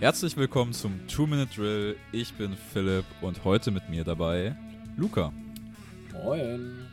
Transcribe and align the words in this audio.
Herzlich 0.00 0.34
willkommen 0.38 0.72
zum 0.72 1.06
Two-Minute 1.08 1.54
Drill. 1.54 1.96
Ich 2.10 2.32
bin 2.32 2.56
Philipp 2.56 3.04
und 3.20 3.44
heute 3.44 3.70
mit 3.70 3.90
mir 3.90 4.02
dabei 4.02 4.56
Luca. 4.96 5.30
Moin. 6.10 6.86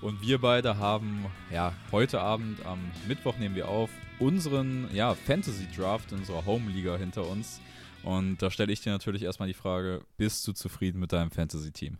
Und 0.00 0.22
wir 0.22 0.38
beide 0.38 0.78
haben, 0.78 1.26
ja, 1.52 1.74
heute 1.90 2.20
Abend 2.20 2.64
am 2.64 2.78
Mittwoch 3.08 3.36
nehmen 3.36 3.56
wir 3.56 3.66
auf, 3.66 3.90
unseren, 4.20 4.88
ja, 4.94 5.16
Fantasy 5.16 5.66
Draft 5.76 6.12
in 6.12 6.18
unserer 6.18 6.46
Home-Liga 6.46 6.96
hinter 6.96 7.26
uns. 7.26 7.60
Und 8.04 8.40
da 8.40 8.52
stelle 8.52 8.72
ich 8.72 8.82
dir 8.82 8.90
natürlich 8.90 9.24
erstmal 9.24 9.48
die 9.48 9.54
Frage, 9.54 10.02
bist 10.18 10.46
du 10.46 10.52
zufrieden 10.52 11.00
mit 11.00 11.12
deinem 11.12 11.32
Fantasy-Team? 11.32 11.98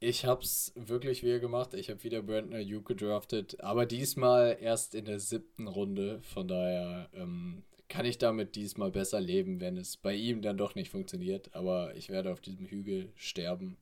Ich 0.00 0.26
hab's 0.26 0.72
wirklich 0.76 1.22
wieder 1.22 1.40
gemacht. 1.40 1.72
Ich 1.72 1.88
habe 1.88 2.04
wieder 2.04 2.22
Brandon 2.22 2.54
Ayuk 2.54 2.86
gedraftet, 2.86 3.60
aber 3.60 3.86
diesmal 3.86 4.58
erst 4.60 4.94
in 4.94 5.06
der 5.06 5.18
siebten 5.18 5.66
Runde. 5.66 6.20
Von 6.22 6.46
daher 6.46 7.08
ähm, 7.14 7.64
kann 7.88 8.04
ich 8.04 8.18
damit 8.18 8.54
diesmal 8.54 8.90
besser 8.90 9.20
leben, 9.20 9.60
wenn 9.60 9.76
es 9.76 9.96
bei 9.96 10.14
ihm 10.14 10.42
dann 10.42 10.58
doch 10.58 10.74
nicht 10.74 10.90
funktioniert. 10.90 11.54
Aber 11.54 11.94
ich 11.96 12.10
werde 12.10 12.32
auf 12.32 12.40
diesem 12.40 12.66
Hügel 12.66 13.12
sterben. 13.16 13.76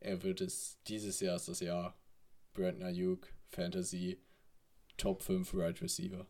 Er 0.00 0.22
wird 0.22 0.40
es 0.40 0.78
dieses 0.86 1.20
Jahr 1.20 1.36
ist 1.36 1.48
das 1.48 1.60
Jahr. 1.60 1.96
Brandon 2.54 2.82
Ayuk, 2.82 3.28
Fantasy, 3.48 4.18
Top 4.98 5.22
5 5.22 5.54
Wide 5.54 5.62
right 5.62 5.82
Receiver. 5.82 6.26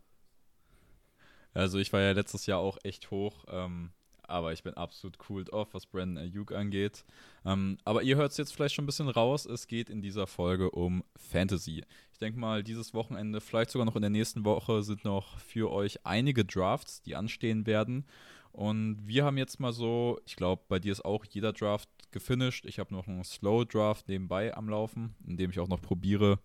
Also 1.53 1.79
ich 1.79 1.93
war 1.93 2.01
ja 2.01 2.13
letztes 2.13 2.47
Jahr 2.47 2.61
auch 2.61 2.79
echt 2.85 3.11
hoch. 3.11 3.45
Ähm, 3.49 3.93
aber 4.33 4.53
ich 4.53 4.63
bin 4.63 4.75
absolut 4.75 5.19
cooled 5.19 5.53
off, 5.53 5.75
was 5.75 5.87
Brandon 5.87 6.25
Ayuk 6.25 6.53
angeht. 6.53 7.05
Ähm, 7.45 7.79
aber 7.85 8.03
ihr 8.03 8.17
hört 8.17 8.33
es 8.33 8.39
jetzt 8.39 8.53
vielleicht 8.53 8.75
schon 8.75 8.85
ein 8.85 8.87
bisschen 8.87 9.09
raus. 9.09 9.47
Es 9.47 9.67
geht 9.67 9.91
in 9.91 10.01
dieser 10.01 10.27
Folge 10.27 10.71
um 10.71 11.05
Fantasy. 11.17 11.85
Ich 12.13 12.19
denke 12.19 12.41
mal, 12.41 12.63
dieses 12.63 12.95
Wochenende, 12.95 13.41
vielleicht 13.41 13.71
sogar 13.71 13.85
noch 13.85 13.97
in 13.97 14.03
der 14.03 14.11
nächsten 14.11 14.45
Woche, 14.45 14.83
sind 14.83 15.05
noch 15.05 15.39
für 15.39 15.71
euch 15.71 16.05
einige 16.05 16.45
Drafts, 16.45 17.03
die 17.03 17.15
anstehen 17.15 17.67
werden. 17.67 18.07
Und 18.53 18.99
wir 19.07 19.25
haben 19.25 19.39
jetzt 19.39 19.61
mal 19.61 19.73
so, 19.73 20.21
ich 20.27 20.37
glaube, 20.37 20.63
bei 20.69 20.79
dir 20.79 20.93
ist 20.93 21.05
auch 21.05 21.25
jeder 21.25 21.53
Draft 21.53 21.89
gefinisht. 22.11 22.67
Ich 22.67 22.79
habe 22.79 22.95
noch 22.95 23.09
einen 23.09 23.25
Slow 23.25 23.65
Draft 23.65 24.09
nebenbei 24.09 24.55
am 24.55 24.69
Laufen, 24.69 25.15
in 25.27 25.37
dem 25.37 25.51
ich 25.51 25.59
auch 25.59 25.69
noch 25.69 25.81
probiere, 25.81 26.39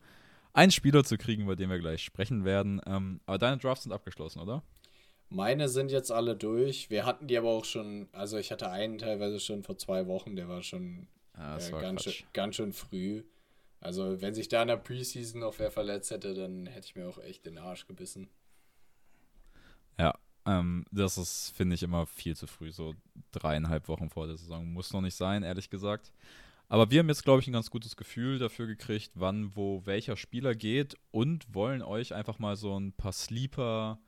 einen 0.53 0.71
Spieler 0.71 1.03
zu 1.03 1.17
kriegen, 1.17 1.43
über 1.43 1.55
den 1.55 1.69
wir 1.69 1.79
gleich 1.79 2.03
sprechen 2.03 2.45
werden. 2.45 2.81
Ähm, 2.85 3.19
aber 3.25 3.37
deine 3.37 3.57
Drafts 3.57 3.83
sind 3.83 3.91
abgeschlossen, 3.91 4.39
oder? 4.39 4.63
Meine 5.29 5.67
sind 5.67 5.91
jetzt 5.91 6.11
alle 6.11 6.35
durch. 6.35 6.89
Wir 6.89 7.05
hatten 7.05 7.27
die 7.27 7.37
aber 7.37 7.49
auch 7.49 7.65
schon, 7.65 8.07
also 8.13 8.37
ich 8.37 8.51
hatte 8.51 8.69
einen 8.69 8.97
teilweise 8.97 9.39
schon 9.39 9.63
vor 9.63 9.77
zwei 9.77 10.07
Wochen, 10.07 10.35
der 10.35 10.47
war 10.47 10.61
schon 10.61 11.07
ah, 11.33 11.57
äh, 11.57 11.71
war 11.71 11.81
ganz, 11.81 12.03
schön, 12.03 12.27
ganz 12.33 12.55
schön 12.55 12.73
früh. 12.73 13.23
Also 13.79 14.21
wenn 14.21 14.33
sich 14.33 14.47
da 14.47 14.61
in 14.61 14.69
der 14.69 14.77
Preseason 14.77 15.41
noch 15.41 15.59
wer 15.59 15.69
verletzt 15.69 16.11
hätte, 16.11 16.33
dann 16.33 16.65
hätte 16.65 16.87
ich 16.87 16.95
mir 16.95 17.07
auch 17.07 17.19
echt 17.19 17.45
den 17.45 17.57
Arsch 17.57 17.87
gebissen. 17.87 18.29
Ja, 19.99 20.17
ähm, 20.45 20.85
das 20.91 21.17
ist, 21.17 21.53
finde 21.55 21.75
ich, 21.75 21.83
immer 21.83 22.05
viel 22.05 22.35
zu 22.35 22.47
früh. 22.47 22.71
So 22.71 22.95
dreieinhalb 23.31 23.87
Wochen 23.87 24.09
vor 24.09 24.27
der 24.27 24.37
Saison 24.37 24.65
muss 24.71 24.93
noch 24.93 25.01
nicht 25.01 25.15
sein, 25.15 25.43
ehrlich 25.43 25.69
gesagt. 25.69 26.13
Aber 26.69 26.89
wir 26.89 26.99
haben 26.99 27.07
jetzt, 27.07 27.23
glaube 27.23 27.41
ich, 27.41 27.47
ein 27.47 27.53
ganz 27.53 27.69
gutes 27.69 27.95
Gefühl 27.95 28.39
dafür 28.39 28.67
gekriegt, 28.67 29.11
wann, 29.15 29.55
wo, 29.55 29.85
welcher 29.85 30.17
Spieler 30.17 30.53
geht 30.55 30.95
und 31.11 31.53
wollen 31.53 31.81
euch 31.81 32.13
einfach 32.13 32.39
mal 32.39 32.55
so 32.55 32.77
ein 32.77 32.91
paar 32.93 33.13
Sleeper 33.13 33.99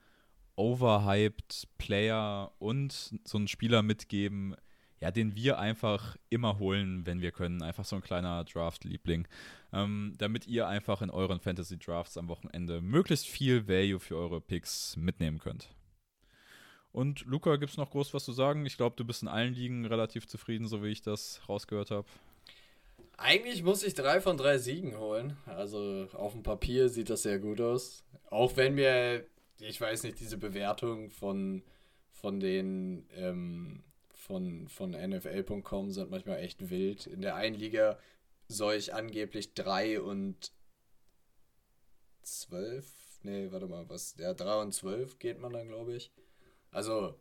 overhyped 0.60 1.68
Player 1.78 2.52
und 2.60 3.18
so 3.24 3.38
einen 3.38 3.48
Spieler 3.48 3.82
mitgeben, 3.82 4.56
ja, 5.00 5.10
den 5.10 5.34
wir 5.34 5.58
einfach 5.58 6.18
immer 6.30 6.60
holen, 6.60 7.06
wenn 7.06 7.22
wir 7.22 7.32
können. 7.32 7.64
Einfach 7.64 7.86
so 7.86 7.96
ein 7.96 8.02
kleiner 8.02 8.44
Draft-Liebling. 8.44 9.26
Ähm, 9.72 10.16
damit 10.17 10.48
ihr 10.48 10.67
einfach 10.67 11.02
in 11.02 11.10
euren 11.10 11.39
Fantasy-Drafts 11.39 12.17
am 12.17 12.28
Wochenende 12.28 12.82
möglichst 12.82 13.26
viel 13.26 13.70
Value 13.70 14.00
für 14.02 14.17
eure 14.17 14.42
Picks 14.42 14.98
mitnehmen 14.98 15.39
könnt. 15.39 15.70
Und 16.92 17.22
Luca, 17.26 17.56
gibt 17.56 17.72
es 17.72 17.78
noch 17.78 17.92
groß 17.92 18.14
was 18.14 18.26
zu 18.26 18.33
sagen? 18.33 18.66
Ich 18.66 18.76
glaube, 18.76 18.98
du 18.98 19.06
bist 19.06 19.22
in 19.22 19.30
allen 19.30 19.54
Ligen 19.54 19.86
relativ 19.86 20.28
zufrieden, 20.28 20.67
so 20.67 20.83
wie 20.83 20.89
ich 20.89 21.02
das 21.02 21.39
rausgehört 21.48 21.92
habe. 21.92 22.08
Eigentlich 23.16 23.64
muss 23.64 23.83
ich 23.83 23.94
drei 23.94 24.20
von 24.20 24.36
drei 24.36 24.58
Siegen 24.58 24.98
holen. 24.98 25.38
Also 25.45 26.08
auf 26.14 26.33
dem 26.33 26.44
Papier 26.44 26.89
sieht 26.89 27.10
das 27.10 27.23
sehr 27.23 27.39
gut 27.39 27.62
aus. 27.62 28.04
Auch 28.30 28.58
wenn 28.58 28.76
mir 28.76 29.26
ich 29.59 29.80
weiß 29.80 30.03
nicht, 30.03 30.20
diese 30.20 30.37
Bewertung 30.37 31.09
von, 31.09 31.64
von 32.11 32.39
den 32.39 33.08
ähm, 33.15 33.83
von, 34.14 34.67
von 34.67 34.92
NFL.com 34.92 35.92
sind 35.92 36.11
manchmal 36.11 36.39
echt 36.39 36.70
wild. 36.70 37.08
In 37.08 37.21
der 37.21 37.36
einen 37.36 37.55
Liga 37.55 37.97
soll 38.47 38.75
ich 38.75 38.93
angeblich 38.93 39.53
3 39.53 40.02
und 40.02 40.52
12, 42.21 42.86
nee, 43.23 43.52
warte 43.52 43.67
mal, 43.67 43.87
was, 43.89 44.15
ja, 44.17 44.33
3 44.33 44.61
und 44.61 44.73
12 44.73 45.20
geht 45.20 45.39
man 45.39 45.53
dann, 45.53 45.67
glaube 45.67 45.95
ich. 45.95 46.11
Also, 46.71 47.15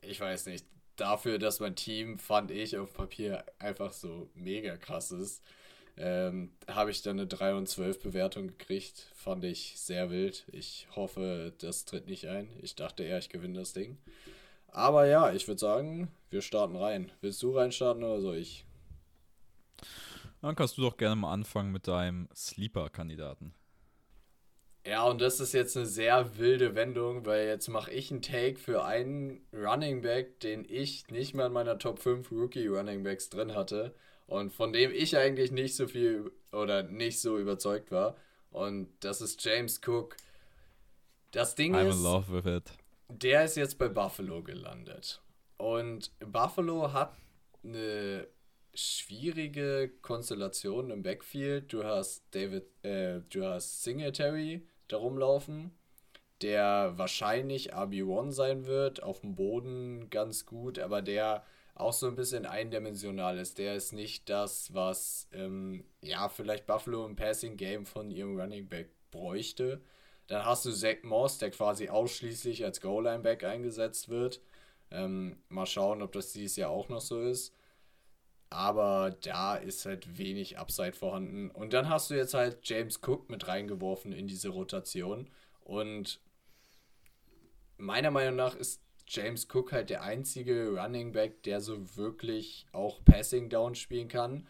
ich 0.00 0.20
weiß 0.20 0.46
nicht, 0.46 0.64
dafür, 0.96 1.38
dass 1.38 1.60
mein 1.60 1.76
Team, 1.76 2.18
fand 2.18 2.50
ich, 2.50 2.78
auf 2.78 2.94
Papier 2.94 3.44
einfach 3.58 3.92
so 3.92 4.30
mega 4.34 4.76
krass 4.76 5.10
ist, 5.10 5.42
ähm, 5.96 6.52
habe 6.66 6.90
ich 6.90 7.02
dann 7.02 7.18
eine 7.18 7.26
3 7.26 7.54
und 7.54 7.68
12 7.68 8.00
Bewertung 8.02 8.48
gekriegt. 8.48 9.08
Fand 9.14 9.44
ich 9.44 9.74
sehr 9.76 10.10
wild. 10.10 10.44
Ich 10.52 10.88
hoffe, 10.94 11.52
das 11.58 11.84
tritt 11.84 12.06
nicht 12.06 12.26
ein. 12.26 12.48
Ich 12.62 12.74
dachte 12.74 13.02
eher, 13.02 13.18
ich 13.18 13.28
gewinne 13.28 13.58
das 13.58 13.72
Ding. 13.72 13.98
Aber 14.68 15.06
ja, 15.06 15.32
ich 15.32 15.48
würde 15.48 15.58
sagen, 15.58 16.08
wir 16.30 16.42
starten 16.42 16.76
rein. 16.76 17.10
Willst 17.20 17.42
du 17.42 17.56
reinstarten 17.56 18.04
oder 18.04 18.20
soll 18.20 18.36
ich? 18.36 18.64
Dann 20.42 20.56
kannst 20.56 20.78
du 20.78 20.82
doch 20.82 20.96
gerne 20.96 21.16
mal 21.16 21.32
anfangen 21.32 21.72
mit 21.72 21.86
deinem 21.86 22.28
Sleeper-Kandidaten. 22.34 23.52
Ja, 24.86 25.04
und 25.04 25.20
das 25.20 25.40
ist 25.40 25.52
jetzt 25.52 25.76
eine 25.76 25.84
sehr 25.84 26.38
wilde 26.38 26.74
Wendung, 26.74 27.26
weil 27.26 27.46
jetzt 27.46 27.68
mache 27.68 27.90
ich 27.90 28.10
einen 28.10 28.22
Take 28.22 28.58
für 28.58 28.84
einen 28.84 29.44
Running 29.52 30.00
Back, 30.00 30.40
den 30.40 30.64
ich 30.66 31.08
nicht 31.08 31.34
mal 31.34 31.48
in 31.48 31.52
meiner 31.52 31.78
Top 31.78 31.98
5 31.98 32.32
Rookie 32.32 32.66
Running 32.66 33.02
Backs 33.02 33.28
drin 33.28 33.54
hatte 33.54 33.94
und 34.30 34.52
von 34.52 34.72
dem 34.72 34.92
ich 34.92 35.16
eigentlich 35.16 35.50
nicht 35.50 35.74
so 35.74 35.88
viel 35.88 36.30
oder 36.52 36.84
nicht 36.84 37.20
so 37.20 37.36
überzeugt 37.36 37.90
war. 37.90 38.16
Und 38.52 38.88
das 39.00 39.20
ist 39.20 39.44
James 39.44 39.80
Cook. 39.84 40.16
Das 41.32 41.56
Ding 41.56 41.74
I'm 41.74 41.88
ist, 41.88 41.96
in 41.96 42.02
love 42.04 42.32
with 42.32 42.46
it. 42.46 42.70
der 43.08 43.44
ist 43.44 43.56
jetzt 43.56 43.76
bei 43.76 43.88
Buffalo 43.88 44.42
gelandet. 44.42 45.20
Und 45.56 46.12
Buffalo 46.20 46.92
hat 46.92 47.16
eine 47.64 48.28
schwierige 48.72 49.90
Konstellation 50.00 50.90
im 50.90 51.02
Backfield. 51.02 51.72
Du 51.72 51.82
hast 51.82 52.24
David, 52.30 52.64
äh, 52.84 53.22
du 53.30 53.44
hast 53.44 53.82
Singletary 53.82 54.64
da 54.86 54.98
rumlaufen, 54.98 55.72
der 56.40 56.92
wahrscheinlich 56.96 57.74
RB1 57.74 58.30
sein 58.30 58.66
wird, 58.66 59.02
auf 59.02 59.22
dem 59.22 59.34
Boden 59.34 60.08
ganz 60.08 60.46
gut, 60.46 60.78
aber 60.78 61.02
der 61.02 61.44
auch 61.80 61.92
so 61.92 62.06
ein 62.06 62.16
bisschen 62.16 62.46
eindimensional 62.46 63.38
ist. 63.38 63.58
Der 63.58 63.74
ist 63.74 63.92
nicht 63.92 64.28
das, 64.28 64.72
was 64.74 65.28
ähm, 65.32 65.84
ja 66.00 66.28
vielleicht 66.28 66.66
Buffalo 66.66 67.06
im 67.06 67.16
Passing 67.16 67.56
Game 67.56 67.86
von 67.86 68.10
ihrem 68.10 68.38
Running 68.38 68.68
Back 68.68 68.90
bräuchte. 69.10 69.80
Dann 70.26 70.44
hast 70.44 70.64
du 70.64 70.70
Zach 70.70 71.02
Moss, 71.02 71.38
der 71.38 71.50
quasi 71.50 71.88
ausschließlich 71.88 72.64
als 72.64 72.80
Goal-Line-Back 72.80 73.42
eingesetzt 73.42 74.08
wird. 74.08 74.40
Ähm, 74.92 75.42
mal 75.48 75.66
schauen, 75.66 76.02
ob 76.02 76.12
das 76.12 76.32
dieses 76.32 76.56
Jahr 76.56 76.70
auch 76.70 76.88
noch 76.88 77.00
so 77.00 77.20
ist. 77.20 77.52
Aber 78.48 79.16
da 79.22 79.56
ist 79.56 79.86
halt 79.86 80.18
wenig 80.18 80.58
Upside 80.58 80.92
vorhanden. 80.92 81.50
Und 81.50 81.72
dann 81.72 81.88
hast 81.88 82.10
du 82.10 82.14
jetzt 82.14 82.34
halt 82.34 82.58
James 82.62 83.00
Cook 83.04 83.28
mit 83.28 83.48
reingeworfen 83.48 84.12
in 84.12 84.26
diese 84.26 84.50
Rotation. 84.50 85.28
Und 85.64 86.20
meiner 87.76 88.10
Meinung 88.10 88.36
nach 88.36 88.54
ist 88.54 88.80
James 89.12 89.48
Cook 89.52 89.72
halt 89.72 89.90
der 89.90 90.04
einzige 90.04 90.70
Running 90.70 91.10
Back, 91.10 91.42
der 91.42 91.60
so 91.60 91.96
wirklich 91.96 92.66
auch 92.70 93.04
Passing 93.04 93.48
Down 93.50 93.74
spielen 93.74 94.06
kann. 94.06 94.46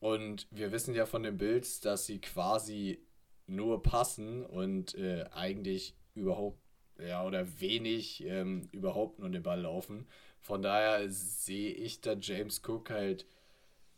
Und 0.00 0.46
wir 0.50 0.72
wissen 0.72 0.94
ja 0.94 1.04
von 1.04 1.22
den 1.22 1.36
Bills, 1.36 1.80
dass 1.80 2.06
sie 2.06 2.18
quasi 2.18 3.02
nur 3.46 3.82
passen 3.82 4.46
und 4.46 4.94
äh, 4.94 5.26
eigentlich 5.32 5.94
überhaupt, 6.14 6.58
ja, 6.98 7.26
oder 7.26 7.60
wenig 7.60 8.24
ähm, 8.24 8.70
überhaupt 8.72 9.18
nur 9.18 9.28
den 9.28 9.42
Ball 9.42 9.60
laufen. 9.60 10.06
Von 10.40 10.62
daher 10.62 11.10
sehe 11.10 11.70
ich 11.70 12.00
da 12.00 12.14
James 12.14 12.62
Cook 12.66 12.88
halt 12.88 13.26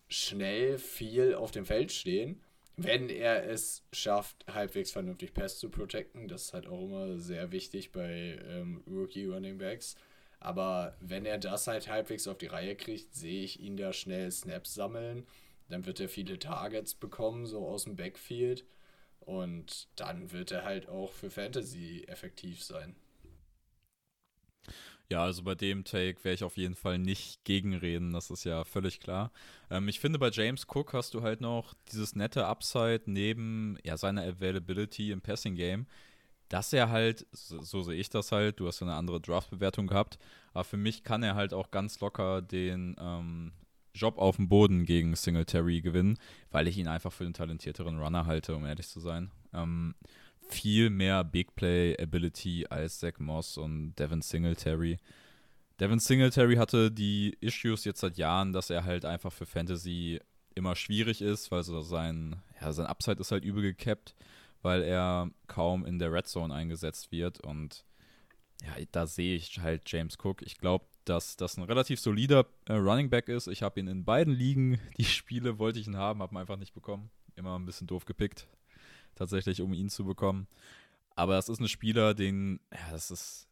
schnell 0.08 0.78
viel 0.78 1.36
auf 1.36 1.52
dem 1.52 1.64
Feld 1.64 1.92
stehen. 1.92 2.42
Wenn 2.76 3.10
er 3.10 3.48
es 3.48 3.84
schafft, 3.92 4.46
halbwegs 4.46 4.92
vernünftig 4.92 5.34
Pass 5.34 5.58
zu 5.58 5.68
protecten, 5.68 6.26
das 6.26 6.46
ist 6.46 6.54
halt 6.54 6.66
auch 6.66 6.84
immer 6.84 7.18
sehr 7.18 7.52
wichtig 7.52 7.92
bei 7.92 8.38
ähm, 8.48 8.82
Rookie 8.86 9.26
Running 9.26 9.58
Backs. 9.58 9.94
Aber 10.40 10.96
wenn 11.00 11.24
er 11.24 11.38
das 11.38 11.66
halt 11.66 11.88
halbwegs 11.88 12.26
auf 12.26 12.38
die 12.38 12.46
Reihe 12.46 12.74
kriegt, 12.74 13.14
sehe 13.14 13.44
ich 13.44 13.60
ihn 13.60 13.76
da 13.76 13.92
schnell 13.92 14.30
Snaps 14.30 14.74
sammeln. 14.74 15.26
Dann 15.68 15.86
wird 15.86 16.00
er 16.00 16.08
viele 16.08 16.38
Targets 16.38 16.94
bekommen, 16.94 17.46
so 17.46 17.66
aus 17.66 17.84
dem 17.84 17.94
Backfield. 17.96 18.64
Und 19.20 19.88
dann 19.96 20.32
wird 20.32 20.50
er 20.50 20.64
halt 20.64 20.88
auch 20.88 21.12
für 21.12 21.30
Fantasy 21.30 22.04
effektiv 22.08 22.62
sein. 22.64 22.96
Ja, 25.12 25.24
also 25.24 25.42
bei 25.42 25.54
dem 25.54 25.84
Take 25.84 26.24
werde 26.24 26.36
ich 26.36 26.42
auf 26.42 26.56
jeden 26.56 26.74
Fall 26.74 26.98
nicht 26.98 27.44
gegenreden, 27.44 28.14
das 28.14 28.30
ist 28.30 28.44
ja 28.44 28.64
völlig 28.64 28.98
klar. 28.98 29.30
Ähm, 29.70 29.86
ich 29.88 30.00
finde, 30.00 30.18
bei 30.18 30.30
James 30.30 30.66
Cook 30.66 30.94
hast 30.94 31.12
du 31.12 31.20
halt 31.20 31.42
noch 31.42 31.74
dieses 31.92 32.16
nette 32.16 32.46
Upside 32.46 33.02
neben 33.04 33.76
ja, 33.84 33.98
seiner 33.98 34.22
Availability 34.22 35.10
im 35.10 35.20
Passing 35.20 35.54
Game 35.54 35.86
dass 36.48 36.72
er 36.74 36.90
halt, 36.90 37.26
so, 37.32 37.62
so 37.62 37.82
sehe 37.82 37.98
ich 37.98 38.10
das 38.10 38.30
halt, 38.30 38.60
du 38.60 38.66
hast 38.66 38.80
ja 38.80 38.86
eine 38.86 38.96
andere 38.96 39.22
Draft-Bewertung 39.22 39.86
gehabt, 39.86 40.18
aber 40.52 40.64
für 40.64 40.76
mich 40.76 41.02
kann 41.02 41.22
er 41.22 41.34
halt 41.34 41.54
auch 41.54 41.70
ganz 41.70 41.98
locker 42.00 42.42
den 42.42 42.94
ähm, 43.00 43.52
Job 43.94 44.18
auf 44.18 44.36
dem 44.36 44.50
Boden 44.50 44.84
gegen 44.84 45.14
Singletary 45.16 45.80
gewinnen, 45.80 46.18
weil 46.50 46.68
ich 46.68 46.76
ihn 46.76 46.88
einfach 46.88 47.12
für 47.12 47.24
den 47.24 47.32
talentierteren 47.32 47.98
Runner 47.98 48.26
halte, 48.26 48.54
um 48.54 48.66
ehrlich 48.66 48.88
zu 48.88 49.00
sein. 49.00 49.30
Ähm, 49.54 49.94
viel 50.48 50.90
mehr 50.90 51.24
Big 51.24 51.54
Play 51.54 51.96
Ability 52.00 52.66
als 52.68 52.98
Zach 52.98 53.18
Moss 53.18 53.56
und 53.56 53.94
Devin 53.96 54.22
Singletary. 54.22 54.98
Devin 55.80 55.98
Singletary 55.98 56.56
hatte 56.56 56.90
die 56.90 57.36
Issues 57.40 57.84
jetzt 57.84 58.00
seit 58.00 58.18
Jahren, 58.18 58.52
dass 58.52 58.70
er 58.70 58.84
halt 58.84 59.04
einfach 59.04 59.32
für 59.32 59.46
Fantasy 59.46 60.20
immer 60.54 60.76
schwierig 60.76 61.22
ist, 61.22 61.50
weil 61.50 61.62
so 61.62 61.80
sein, 61.80 62.36
ja, 62.60 62.72
sein 62.72 62.86
Upside 62.86 63.20
ist 63.20 63.32
halt 63.32 63.44
übel 63.44 63.62
gecapped, 63.62 64.14
weil 64.60 64.82
er 64.82 65.30
kaum 65.46 65.84
in 65.84 65.98
der 65.98 66.12
Red 66.12 66.26
Zone 66.28 66.54
eingesetzt 66.54 67.10
wird 67.10 67.40
und 67.40 67.84
ja, 68.62 68.84
da 68.92 69.06
sehe 69.06 69.34
ich 69.34 69.58
halt 69.58 69.90
James 69.90 70.16
Cook. 70.22 70.42
Ich 70.42 70.58
glaube, 70.58 70.84
dass 71.04 71.36
das 71.36 71.56
ein 71.56 71.64
relativ 71.64 71.98
solider 71.98 72.46
äh, 72.66 72.74
Running 72.74 73.10
Back 73.10 73.28
ist. 73.28 73.48
Ich 73.48 73.62
habe 73.62 73.80
ihn 73.80 73.88
in 73.88 74.04
beiden 74.04 74.32
Ligen, 74.32 74.78
die 74.98 75.04
Spiele 75.04 75.58
wollte 75.58 75.80
ich 75.80 75.88
ihn 75.88 75.96
haben, 75.96 76.22
habe 76.22 76.34
ihn 76.34 76.38
einfach 76.38 76.58
nicht 76.58 76.74
bekommen. 76.74 77.10
Immer 77.34 77.58
ein 77.58 77.66
bisschen 77.66 77.86
doof 77.86 78.04
gepickt, 78.04 78.46
tatsächlich, 79.14 79.60
um 79.60 79.72
ihn 79.72 79.88
zu 79.88 80.04
bekommen. 80.04 80.46
Aber 81.14 81.34
das 81.34 81.48
ist 81.48 81.60
ein 81.60 81.68
Spieler, 81.68 82.14
den, 82.14 82.60
ja, 82.72 82.90
das 82.90 83.10
ist 83.10 83.48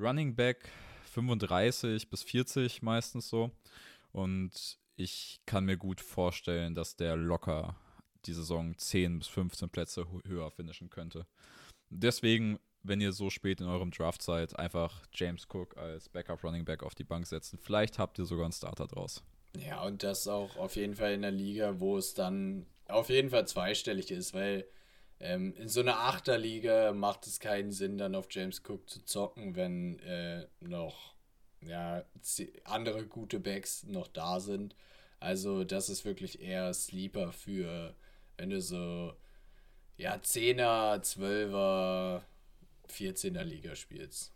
Running 0.00 0.34
Back 0.34 0.70
35 1.12 2.10
bis 2.10 2.22
40 2.22 2.82
meistens 2.82 3.28
so. 3.28 3.50
Und 4.12 4.78
ich 4.96 5.40
kann 5.46 5.64
mir 5.64 5.76
gut 5.76 6.00
vorstellen, 6.00 6.74
dass 6.74 6.96
der 6.96 7.16
locker 7.16 7.76
die 8.26 8.32
Saison 8.32 8.76
10 8.76 9.18
bis 9.18 9.28
15 9.28 9.68
Plätze 9.68 10.06
höher 10.26 10.50
finishen 10.50 10.90
könnte. 10.90 11.26
Deswegen 11.90 12.58
wenn 12.84 13.00
ihr 13.00 13.12
so 13.12 13.30
spät 13.30 13.60
in 13.60 13.66
eurem 13.66 13.90
Draft 13.90 14.22
seid, 14.22 14.56
einfach 14.58 15.02
James 15.12 15.46
Cook 15.52 15.76
als 15.76 16.08
Backup 16.08 16.44
Running 16.44 16.64
Back 16.64 16.82
auf 16.82 16.94
die 16.94 17.04
Bank 17.04 17.26
setzen. 17.26 17.58
Vielleicht 17.60 17.98
habt 17.98 18.18
ihr 18.18 18.26
sogar 18.26 18.44
einen 18.44 18.52
Starter 18.52 18.86
draus. 18.86 19.22
Ja, 19.56 19.82
und 19.82 20.02
das 20.02 20.28
auch 20.28 20.56
auf 20.56 20.76
jeden 20.76 20.94
Fall 20.94 21.14
in 21.14 21.22
der 21.22 21.30
Liga, 21.30 21.80
wo 21.80 21.96
es 21.96 22.14
dann 22.14 22.66
auf 22.88 23.08
jeden 23.08 23.30
Fall 23.30 23.46
zweistellig 23.46 24.10
ist, 24.10 24.34
weil 24.34 24.66
ähm, 25.20 25.54
in 25.56 25.68
so 25.68 25.80
einer 25.80 26.00
Achterliga 26.00 26.92
macht 26.92 27.26
es 27.26 27.40
keinen 27.40 27.72
Sinn, 27.72 27.98
dann 27.98 28.14
auf 28.14 28.26
James 28.30 28.62
Cook 28.66 28.88
zu 28.88 29.04
zocken, 29.04 29.56
wenn 29.56 29.98
äh, 30.00 30.46
noch 30.60 31.14
ja, 31.62 32.04
andere 32.64 33.06
gute 33.06 33.40
Backs 33.40 33.84
noch 33.84 34.08
da 34.08 34.40
sind. 34.40 34.74
Also 35.20 35.64
das 35.64 35.88
ist 35.88 36.04
wirklich 36.04 36.40
eher 36.42 36.74
Sleeper 36.74 37.32
für, 37.32 37.94
wenn 38.36 38.50
du 38.50 38.60
so 38.60 39.14
ja, 39.96 40.16
10er, 40.16 41.00
12er, 41.00 42.22
14er 42.90 43.44
Liga 43.44 43.74
spielst. 43.76 44.33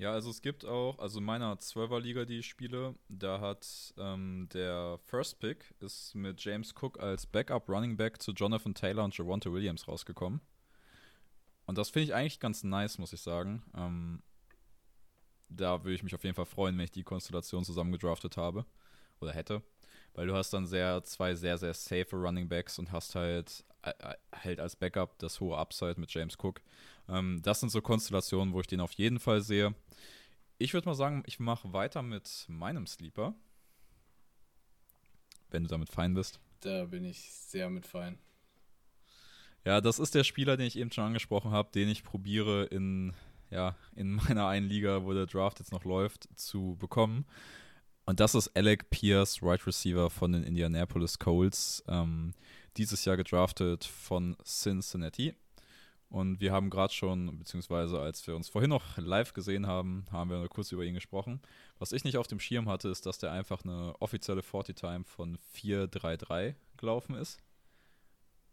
Ja, 0.00 0.12
also 0.12 0.30
es 0.30 0.40
gibt 0.40 0.64
auch, 0.64 0.98
also 0.98 1.18
in 1.18 1.26
meiner 1.26 1.56
12er 1.56 2.00
Liga, 2.00 2.24
die 2.24 2.38
ich 2.38 2.46
spiele, 2.46 2.94
da 3.10 3.38
hat 3.38 3.92
ähm, 3.98 4.48
der 4.50 4.98
First 5.04 5.40
Pick 5.40 5.74
ist 5.80 6.14
mit 6.14 6.42
James 6.42 6.72
Cook 6.74 6.98
als 6.98 7.26
Backup 7.26 7.68
Running 7.68 7.98
Back 7.98 8.22
zu 8.22 8.32
Jonathan 8.32 8.72
Taylor 8.72 9.04
und 9.04 9.14
Javonte 9.14 9.52
Williams 9.52 9.86
rausgekommen. 9.86 10.40
Und 11.66 11.76
das 11.76 11.90
finde 11.90 12.04
ich 12.04 12.14
eigentlich 12.14 12.40
ganz 12.40 12.64
nice, 12.64 12.96
muss 12.96 13.12
ich 13.12 13.20
sagen. 13.20 13.62
Ähm, 13.76 14.22
da 15.50 15.84
würde 15.84 15.96
ich 15.96 16.02
mich 16.02 16.14
auf 16.14 16.24
jeden 16.24 16.34
Fall 16.34 16.46
freuen, 16.46 16.78
wenn 16.78 16.84
ich 16.84 16.92
die 16.92 17.04
Konstellation 17.04 17.62
zusammengedraftet 17.62 18.38
habe 18.38 18.64
oder 19.20 19.32
hätte. 19.32 19.62
Weil 20.14 20.26
du 20.26 20.34
hast 20.34 20.50
dann 20.50 20.66
sehr, 20.66 21.02
zwei 21.04 21.34
sehr, 21.34 21.56
sehr 21.58 21.74
safe 21.74 22.16
Running 22.16 22.48
Backs 22.48 22.78
und 22.78 22.92
hast 22.92 23.14
halt 23.14 23.64
halt 23.82 24.60
als 24.60 24.76
Backup 24.76 25.18
das 25.18 25.40
hohe 25.40 25.56
Upside 25.56 25.98
mit 25.98 26.12
James 26.12 26.36
Cook. 26.38 26.60
Ähm, 27.08 27.40
das 27.42 27.60
sind 27.60 27.70
so 27.70 27.80
Konstellationen, 27.80 28.52
wo 28.52 28.60
ich 28.60 28.66
den 28.66 28.80
auf 28.80 28.92
jeden 28.92 29.18
Fall 29.18 29.40
sehe. 29.40 29.74
Ich 30.58 30.74
würde 30.74 30.88
mal 30.88 30.94
sagen, 30.94 31.22
ich 31.26 31.40
mache 31.40 31.72
weiter 31.72 32.02
mit 32.02 32.44
meinem 32.48 32.86
Sleeper. 32.86 33.34
Wenn 35.50 35.64
du 35.64 35.68
damit 35.68 35.90
fein 35.90 36.14
bist. 36.14 36.38
Da 36.60 36.84
bin 36.84 37.04
ich 37.04 37.32
sehr 37.32 37.70
mit 37.70 37.86
fein. 37.86 38.18
Ja, 39.64 39.80
das 39.80 39.98
ist 39.98 40.14
der 40.14 40.24
Spieler, 40.24 40.56
den 40.56 40.66
ich 40.66 40.78
eben 40.78 40.92
schon 40.92 41.04
angesprochen 41.04 41.50
habe, 41.50 41.70
den 41.72 41.88
ich 41.88 42.04
probiere 42.04 42.64
in, 42.64 43.14
ja, 43.50 43.76
in 43.96 44.12
meiner 44.12 44.46
einen 44.46 44.68
Liga, 44.68 45.04
wo 45.04 45.12
der 45.12 45.26
Draft 45.26 45.58
jetzt 45.58 45.72
noch 45.72 45.84
läuft, 45.84 46.28
zu 46.38 46.76
bekommen. 46.78 47.26
Und 48.10 48.18
das 48.18 48.34
ist 48.34 48.48
Alec 48.56 48.90
Pierce, 48.90 49.40
Right 49.40 49.64
Receiver 49.68 50.10
von 50.10 50.32
den 50.32 50.42
Indianapolis 50.42 51.20
Colts. 51.20 51.84
Ähm, 51.86 52.34
dieses 52.76 53.04
Jahr 53.04 53.16
gedraftet 53.16 53.84
von 53.84 54.36
Cincinnati. 54.44 55.36
Und 56.08 56.40
wir 56.40 56.50
haben 56.50 56.70
gerade 56.70 56.92
schon, 56.92 57.38
beziehungsweise 57.38 58.00
als 58.00 58.26
wir 58.26 58.34
uns 58.34 58.48
vorhin 58.48 58.70
noch 58.70 58.98
live 58.98 59.32
gesehen 59.32 59.68
haben, 59.68 60.06
haben 60.10 60.28
wir 60.28 60.48
kurz 60.48 60.72
über 60.72 60.82
ihn 60.82 60.94
gesprochen. 60.94 61.40
Was 61.78 61.92
ich 61.92 62.02
nicht 62.02 62.16
auf 62.16 62.26
dem 62.26 62.40
Schirm 62.40 62.68
hatte, 62.68 62.88
ist, 62.88 63.06
dass 63.06 63.18
der 63.18 63.30
einfach 63.30 63.62
eine 63.62 63.94
offizielle 64.00 64.40
40-Time 64.40 65.04
von 65.04 65.38
4-3-3 65.54 66.56
gelaufen 66.78 67.14
ist. 67.14 67.38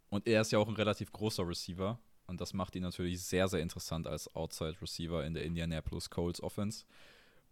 Und 0.10 0.28
er 0.28 0.42
ist 0.42 0.52
ja 0.52 0.60
auch 0.60 0.68
ein 0.68 0.76
relativ 0.76 1.12
großer 1.12 1.48
Receiver. 1.48 1.98
Und 2.28 2.42
das 2.42 2.54
macht 2.54 2.76
ihn 2.76 2.84
natürlich 2.84 3.24
sehr, 3.24 3.48
sehr 3.48 3.62
interessant 3.62 4.06
als 4.06 4.36
Outside-Receiver 4.36 5.26
in 5.26 5.34
der 5.34 5.46
Indianapolis 5.46 6.12
Colts 6.12 6.44
Offense, 6.44 6.86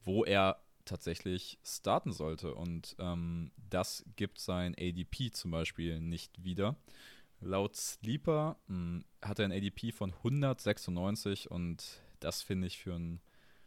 wo 0.04 0.24
er 0.24 0.62
tatsächlich 0.86 1.60
starten 1.64 2.12
sollte. 2.12 2.56
Und 2.56 2.96
ähm, 3.00 3.52
das 3.70 4.06
gibt 4.16 4.40
sein 4.40 4.76
ADP 4.80 5.32
zum 5.32 5.52
Beispiel 5.52 6.00
nicht 6.00 6.44
wieder. 6.44 6.76
Laut 7.42 7.76
Sleeper 7.76 8.58
hm, 8.68 9.04
hat 9.22 9.40
er 9.40 9.46
ein 9.46 9.52
ADP 9.52 9.92
von 9.92 10.14
196 10.14 11.52
und 11.52 12.02
das 12.20 12.42
finde 12.42 12.68
ich 12.68 12.78
für 12.78 12.96
einen 12.96 13.20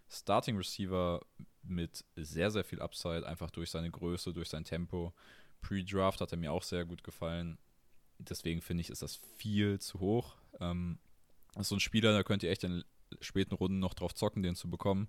Starting 0.09 0.57
Receiver 0.57 1.21
mit 1.63 2.05
sehr, 2.17 2.51
sehr 2.51 2.65
viel 2.65 2.81
Upside, 2.81 3.27
einfach 3.27 3.51
durch 3.51 3.71
seine 3.71 3.91
Größe, 3.91 4.33
durch 4.33 4.49
sein 4.49 4.65
Tempo. 4.65 5.13
Pre-Draft 5.61 6.21
hat 6.21 6.33
er 6.33 6.39
mir 6.39 6.53
auch 6.53 6.63
sehr 6.63 6.87
gut 6.87 7.05
gefallen. 7.05 7.59
Deswegen 8.19 8.63
finde 8.63 8.81
ich, 8.81 8.91
ist 8.91 9.03
das 9.03 9.17
viel 9.37 9.79
zu 9.81 10.01
hoch. 10.01 10.37
Ähm, 10.61 10.99
so 11.59 11.77
ein 11.77 11.81
Spieler, 11.81 12.13
da 12.13 12.23
könnt 12.23 12.43
ihr 12.43 12.51
echt 12.51 12.65
in 12.65 12.85
späten 13.21 13.55
Runden 13.55 13.79
noch 13.79 13.95
drauf 13.95 14.15
zocken, 14.15 14.43
den 14.43 14.55
zu 14.55 14.71
bekommen 14.71 15.09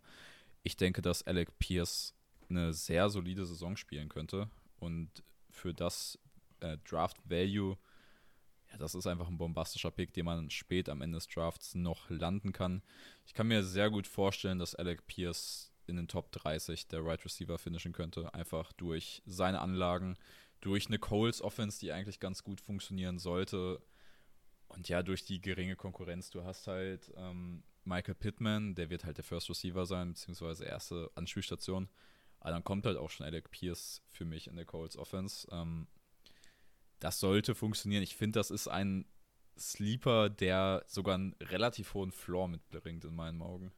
ich 0.64 0.78
denke, 0.78 1.02
dass 1.02 1.24
Alec 1.24 1.58
Pierce 1.60 2.14
eine 2.50 2.74
sehr 2.74 3.10
solide 3.10 3.46
Saison 3.46 3.76
spielen 3.78 4.10
könnte. 4.10 4.50
Und 4.80 5.24
für 5.52 5.74
das 5.74 6.20
äh, 6.60 6.78
Draft 6.80 7.18
Value, 7.30 7.78
ja, 8.72 8.78
das 8.78 8.96
ist 8.96 9.08
einfach 9.08 9.28
ein 9.28 9.38
bombastischer 9.38 9.92
Pick, 9.92 10.14
den 10.14 10.26
man 10.26 10.50
spät 10.50 10.90
am 10.90 11.02
Ende 11.02 11.18
des 11.18 11.28
Drafts 11.28 11.76
noch 11.76 12.10
landen 12.10 12.52
kann. 12.54 12.84
Ich 13.26 13.34
kann 13.34 13.48
mir 13.48 13.64
sehr 13.64 13.90
gut 13.90 14.08
vorstellen, 14.08 14.60
dass 14.60 14.76
Alec 14.76 15.08
Pierce 15.08 15.72
in 15.88 15.96
den 15.96 16.08
Top 16.08 16.32
30 16.32 16.88
der 16.88 17.04
Right 17.04 17.24
Receiver 17.26 17.58
finishen 17.58 17.94
könnte. 17.94 18.34
Einfach 18.34 18.72
durch 18.74 19.24
seine 19.26 19.60
Anlagen, 19.60 20.18
durch 20.62 20.88
eine 20.88 21.00
Coles 21.00 21.42
Offense, 21.42 21.80
die 21.80 21.92
eigentlich 21.92 22.20
ganz 22.20 22.44
gut 22.44 22.62
funktionieren 22.62 23.18
sollte. 23.18 23.82
Und 24.68 24.88
ja, 24.88 25.02
durch 25.02 25.26
die 25.26 25.42
geringe 25.42 25.76
Konkurrenz. 25.76 26.30
Du 26.30 26.44
hast 26.44 26.68
halt 26.68 27.12
ähm, 27.18 27.64
Michael 27.90 28.16
Pittman, 28.16 28.76
der 28.76 28.90
wird 28.90 29.04
halt 29.04 29.18
der 29.18 29.24
First 29.24 29.50
Receiver 29.50 29.86
sein, 29.86 30.14
beziehungsweise 30.14 30.64
erste 30.64 31.12
Anspielstation. 31.16 31.90
Aber 32.40 32.52
dann 32.52 32.64
kommt 32.64 32.86
halt 32.86 32.98
auch 32.98 33.10
schon 33.10 33.26
Alec 33.26 33.52
Pierce 33.52 34.02
für 34.08 34.24
mich 34.24 34.48
in 34.48 34.56
der 34.56 34.66
Colts 34.66 34.96
Offense. 34.96 35.48
Ähm, 35.52 35.88
das 37.00 37.20
sollte 37.20 37.56
funktionieren. 37.56 38.04
Ich 38.04 38.16
finde, 38.16 38.40
das 38.40 38.52
ist 38.52 38.68
ein 38.68 39.06
Sleeper, 39.58 40.30
der 40.30 40.84
sogar 40.88 41.16
einen 41.16 41.36
relativ 41.42 41.94
hohen 41.94 42.12
Floor 42.12 42.48
mitbringt, 42.48 43.04
in 43.04 43.16
meinen 43.16 43.42
Augen. 43.42 43.74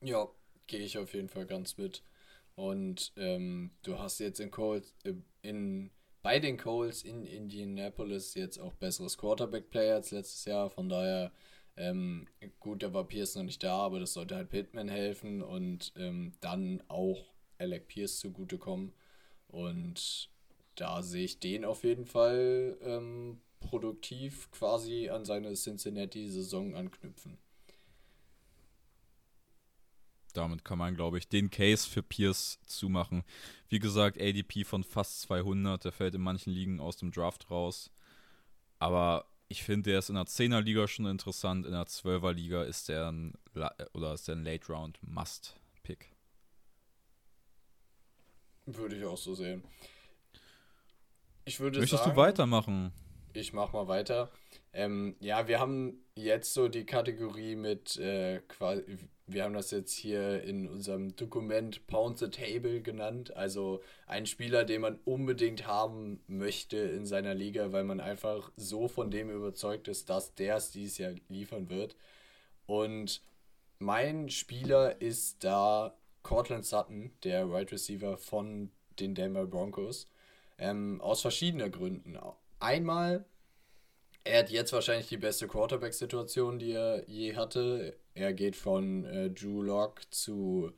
Ja, 0.00 0.28
gehe 0.66 0.80
ich 0.80 0.98
auf 0.98 1.14
jeden 1.14 1.28
Fall 1.28 1.46
ganz 1.46 1.76
mit. 1.76 2.04
Und 2.54 3.12
ähm, 3.16 3.72
du 3.82 3.98
hast 3.98 4.20
jetzt 4.20 4.38
in 4.38 4.50
Colts, 4.50 4.94
äh, 5.04 5.14
in, 5.42 5.90
bei 6.22 6.38
den 6.38 6.56
Colts 6.56 7.02
in 7.02 7.24
Indianapolis 7.24 8.34
jetzt 8.34 8.58
auch 8.58 8.74
besseres 8.74 9.18
Quarterback-Play 9.18 9.92
als 9.92 10.12
letztes 10.12 10.44
Jahr. 10.44 10.70
Von 10.70 10.88
daher 10.88 11.32
ähm, 11.76 12.26
gut, 12.60 12.82
da 12.82 12.92
war 12.92 13.04
Pierce 13.04 13.34
noch 13.34 13.42
nicht 13.42 13.62
da, 13.62 13.78
aber 13.78 14.00
das 14.00 14.12
sollte 14.12 14.36
halt 14.36 14.50
Pittman 14.50 14.88
helfen 14.88 15.42
und 15.42 15.92
ähm, 15.96 16.32
dann 16.40 16.82
auch 16.88 17.34
Alec 17.58 17.88
Pierce 17.88 18.18
zugutekommen. 18.18 18.92
Und 19.48 20.30
da 20.76 21.02
sehe 21.02 21.24
ich 21.24 21.40
den 21.40 21.64
auf 21.64 21.84
jeden 21.84 22.06
Fall 22.06 22.76
ähm, 22.82 23.40
produktiv 23.60 24.50
quasi 24.50 25.08
an 25.08 25.24
seine 25.24 25.54
Cincinnati-Saison 25.54 26.74
anknüpfen. 26.74 27.38
Damit 30.32 30.64
kann 30.64 30.78
man, 30.78 30.96
glaube 30.96 31.18
ich, 31.18 31.28
den 31.28 31.48
Case 31.48 31.88
für 31.88 32.02
Pierce 32.02 32.58
zumachen. 32.66 33.22
Wie 33.68 33.78
gesagt, 33.78 34.20
ADP 34.20 34.64
von 34.64 34.82
fast 34.82 35.20
200, 35.22 35.84
der 35.84 35.92
fällt 35.92 36.16
in 36.16 36.20
manchen 36.22 36.52
Ligen 36.52 36.80
aus 36.80 36.96
dem 36.96 37.12
Draft 37.12 37.50
raus. 37.50 37.92
Aber 38.80 39.26
ich 39.54 39.62
finde, 39.62 39.90
der 39.90 40.00
ist 40.00 40.08
in 40.08 40.16
der 40.16 40.24
10er 40.24 40.60
Liga 40.60 40.88
schon 40.88 41.06
interessant. 41.06 41.64
In 41.64 41.70
der 41.70 41.84
12er 41.84 42.32
Liga 42.32 42.64
ist 42.64 42.88
der 42.88 43.12
ein, 43.12 43.34
oder 43.92 44.12
ist 44.12 44.26
der 44.26 44.34
ein 44.34 44.42
Late 44.42 44.66
Round 44.72 44.98
Must 45.00 45.54
Pick. 45.84 46.10
Würde 48.66 48.96
ich 48.96 49.04
auch 49.04 49.16
so 49.16 49.36
sehen. 49.36 49.62
Ich 51.44 51.60
würde 51.60 51.78
Möchtest 51.78 52.02
sagen, 52.02 52.16
du 52.16 52.20
weitermachen? 52.20 52.92
Ich 53.32 53.52
mach 53.52 53.72
mal 53.72 53.86
weiter. 53.86 54.32
Ähm, 54.72 55.14
ja, 55.20 55.46
wir 55.46 55.60
haben 55.60 56.04
jetzt 56.16 56.52
so 56.52 56.66
die 56.66 56.84
Kategorie 56.84 57.54
mit, 57.54 57.96
äh, 57.98 58.40
quasi, 58.48 58.98
wir 59.26 59.44
haben 59.44 59.54
das 59.54 59.70
jetzt 59.70 59.94
hier 59.94 60.42
in 60.42 60.68
unserem 60.68 61.16
Dokument 61.16 61.86
Pound 61.86 62.18
the 62.18 62.28
Table 62.28 62.82
genannt. 62.82 63.34
Also 63.34 63.82
ein 64.06 64.26
Spieler, 64.26 64.64
den 64.64 64.82
man 64.82 64.98
unbedingt 65.04 65.66
haben 65.66 66.22
möchte 66.26 66.76
in 66.76 67.06
seiner 67.06 67.34
Liga, 67.34 67.72
weil 67.72 67.84
man 67.84 68.00
einfach 68.00 68.52
so 68.56 68.86
von 68.86 69.10
dem 69.10 69.30
überzeugt 69.30 69.88
ist, 69.88 70.10
dass 70.10 70.34
der 70.34 70.56
es 70.56 70.72
dieses 70.72 70.98
Jahr 70.98 71.12
liefern 71.28 71.70
wird. 71.70 71.96
Und 72.66 73.22
mein 73.78 74.28
Spieler 74.28 75.00
ist 75.00 75.42
da 75.42 75.96
Cortland 76.22 76.66
Sutton, 76.66 77.12
der 77.22 77.46
Wide 77.46 77.54
right 77.54 77.72
Receiver 77.72 78.18
von 78.18 78.70
den 78.98 79.14
Denver 79.14 79.46
Broncos. 79.46 80.08
Ähm, 80.58 81.00
aus 81.00 81.22
verschiedenen 81.22 81.72
Gründen. 81.72 82.18
Einmal, 82.60 83.24
er 84.22 84.40
hat 84.40 84.50
jetzt 84.50 84.72
wahrscheinlich 84.72 85.08
die 85.08 85.16
beste 85.16 85.48
Quarterback-Situation, 85.48 86.58
die 86.58 86.72
er 86.72 87.08
je 87.08 87.36
hatte. 87.36 87.96
Er 88.14 88.32
geht 88.32 88.56
von 88.56 89.04
äh, 89.04 89.30
Drew 89.30 89.62
Locke 89.62 90.02
zu 90.10 90.72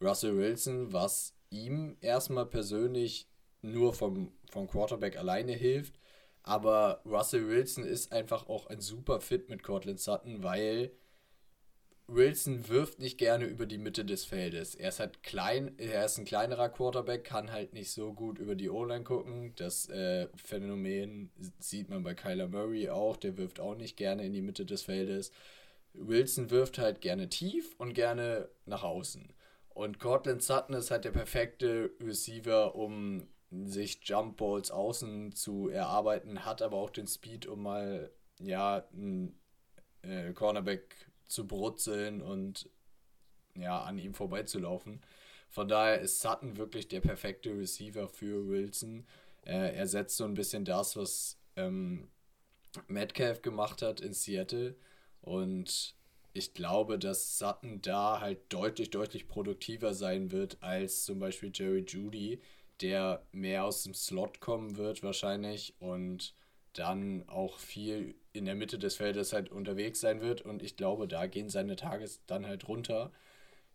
Russell 0.00 0.36
Wilson, 0.36 0.92
was 0.92 1.34
ihm 1.50 1.96
erstmal 2.00 2.46
persönlich 2.46 3.28
nur 3.62 3.94
vom, 3.94 4.32
vom 4.50 4.68
Quarterback 4.68 5.16
alleine 5.16 5.52
hilft. 5.52 5.98
Aber 6.42 7.00
Russell 7.04 7.48
Wilson 7.48 7.84
ist 7.84 8.12
einfach 8.12 8.48
auch 8.48 8.66
ein 8.66 8.80
super 8.80 9.20
Fit 9.20 9.48
mit 9.48 9.62
Cortland 9.62 9.98
Sutton, 9.98 10.42
weil 10.42 10.92
Wilson 12.08 12.68
wirft 12.68 13.00
nicht 13.00 13.18
gerne 13.18 13.46
über 13.46 13.66
die 13.66 13.78
Mitte 13.78 14.04
des 14.04 14.24
Feldes. 14.24 14.76
Er 14.76 14.90
ist 14.90 15.00
halt 15.00 15.24
klein, 15.24 15.74
er 15.78 16.04
ist 16.04 16.18
ein 16.18 16.24
kleinerer 16.24 16.68
Quarterback, 16.68 17.24
kann 17.24 17.50
halt 17.50 17.72
nicht 17.72 17.90
so 17.90 18.12
gut 18.12 18.38
über 18.38 18.54
die 18.54 18.70
O-Line 18.70 19.02
gucken. 19.02 19.54
Das 19.56 19.88
äh, 19.88 20.28
Phänomen 20.36 21.32
sieht 21.58 21.88
man 21.88 22.04
bei 22.04 22.14
Kyler 22.14 22.46
Murray 22.46 22.90
auch, 22.90 23.16
der 23.16 23.36
wirft 23.36 23.58
auch 23.58 23.74
nicht 23.74 23.96
gerne 23.96 24.24
in 24.24 24.32
die 24.32 24.42
Mitte 24.42 24.64
des 24.64 24.82
Feldes. 24.82 25.32
Wilson 25.98 26.50
wirft 26.50 26.78
halt 26.78 27.00
gerne 27.00 27.28
tief 27.28 27.74
und 27.78 27.94
gerne 27.94 28.48
nach 28.64 28.82
außen. 28.82 29.32
Und 29.70 29.98
Cortland 29.98 30.42
Sutton 30.42 30.74
ist 30.74 30.90
halt 30.90 31.04
der 31.04 31.10
perfekte 31.10 31.90
Receiver, 32.00 32.74
um 32.74 33.28
sich 33.50 34.00
Jump 34.02 34.38
Balls 34.38 34.70
außen 34.70 35.34
zu 35.34 35.68
erarbeiten, 35.68 36.44
hat 36.44 36.62
aber 36.62 36.76
auch 36.76 36.90
den 36.90 37.06
Speed, 37.06 37.46
um 37.46 37.62
mal 37.62 38.10
ja 38.38 38.84
einen 38.92 39.38
äh, 40.02 40.32
Cornerback 40.32 40.94
zu 41.26 41.46
brutzeln 41.46 42.22
und 42.22 42.70
ja, 43.54 43.82
an 43.82 43.98
ihm 43.98 44.14
vorbeizulaufen. 44.14 45.00
Von 45.48 45.68
daher 45.68 46.00
ist 46.00 46.20
Sutton 46.20 46.56
wirklich 46.56 46.88
der 46.88 47.00
perfekte 47.00 47.50
Receiver 47.50 48.08
für 48.08 48.48
Wilson. 48.48 49.06
Äh, 49.44 49.74
er 49.74 49.86
setzt 49.86 50.16
so 50.16 50.24
ein 50.24 50.34
bisschen 50.34 50.64
das, 50.64 50.96
was 50.96 51.38
ähm, 51.56 52.08
Metcalf 52.88 53.42
gemacht 53.42 53.82
hat 53.82 54.00
in 54.00 54.12
Seattle. 54.12 54.76
Und 55.26 55.96
ich 56.34 56.54
glaube, 56.54 56.98
dass 57.00 57.36
Sutton 57.38 57.82
da 57.82 58.20
halt 58.20 58.38
deutlich, 58.50 58.90
deutlich 58.90 59.26
produktiver 59.26 59.92
sein 59.92 60.30
wird 60.30 60.56
als 60.60 61.04
zum 61.04 61.18
Beispiel 61.18 61.50
Jerry 61.52 61.84
Judy, 61.86 62.40
der 62.80 63.22
mehr 63.32 63.64
aus 63.64 63.82
dem 63.82 63.92
Slot 63.92 64.40
kommen 64.40 64.76
wird 64.76 65.02
wahrscheinlich 65.02 65.74
und 65.80 66.34
dann 66.74 67.24
auch 67.28 67.58
viel 67.58 68.14
in 68.32 68.44
der 68.44 68.54
Mitte 68.54 68.78
des 68.78 68.96
Feldes 68.96 69.32
halt 69.32 69.50
unterwegs 69.50 70.00
sein 70.00 70.20
wird. 70.20 70.42
Und 70.42 70.62
ich 70.62 70.76
glaube, 70.76 71.08
da 71.08 71.26
gehen 71.26 71.48
seine 71.48 71.74
Tages 71.74 72.20
dann 72.26 72.46
halt 72.46 72.68
runter. 72.68 73.10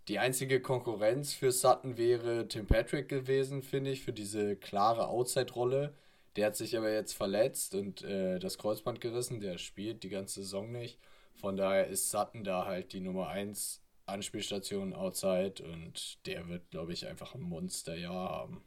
Die 0.08 0.20
einzige 0.20 0.62
Konkurrenz 0.62 1.34
für 1.34 1.52
Sutton 1.52 1.98
wäre 1.98 2.48
Tim 2.48 2.66
Patrick 2.66 3.10
gewesen, 3.10 3.62
finde 3.62 3.92
ich, 3.92 4.04
für 4.04 4.14
diese 4.14 4.56
klare 4.56 5.08
Outside-Rolle. 5.10 5.94
Der 6.38 6.48
hat 6.48 6.56
sich 6.56 6.78
aber 6.78 6.94
jetzt 6.94 7.14
verletzt 7.14 7.76
und 7.76 8.04
äh, 8.04 8.40
das 8.40 8.58
Kreuzband 8.58 9.02
gerissen. 9.02 9.42
Der 9.42 9.58
spielt 9.58 10.04
die 10.04 10.10
ganze 10.10 10.44
Saison 10.44 10.72
nicht. 10.72 10.98
Von 11.36 11.58
daher 11.58 11.88
ist 11.88 12.10
Sutton 12.10 12.44
da 12.44 12.66
halt 12.66 12.94
die 12.94 13.00
Nummer 13.00 13.30
1 13.30 13.82
Anspielstation 14.06 14.94
Outside 14.94 15.64
und 15.64 16.26
der 16.26 16.48
wird, 16.48 16.70
glaube 16.70 16.94
ich, 16.94 17.08
einfach 17.08 17.34
ein 17.36 17.42
Monsterjahr 17.42 18.30
haben. 18.30 18.64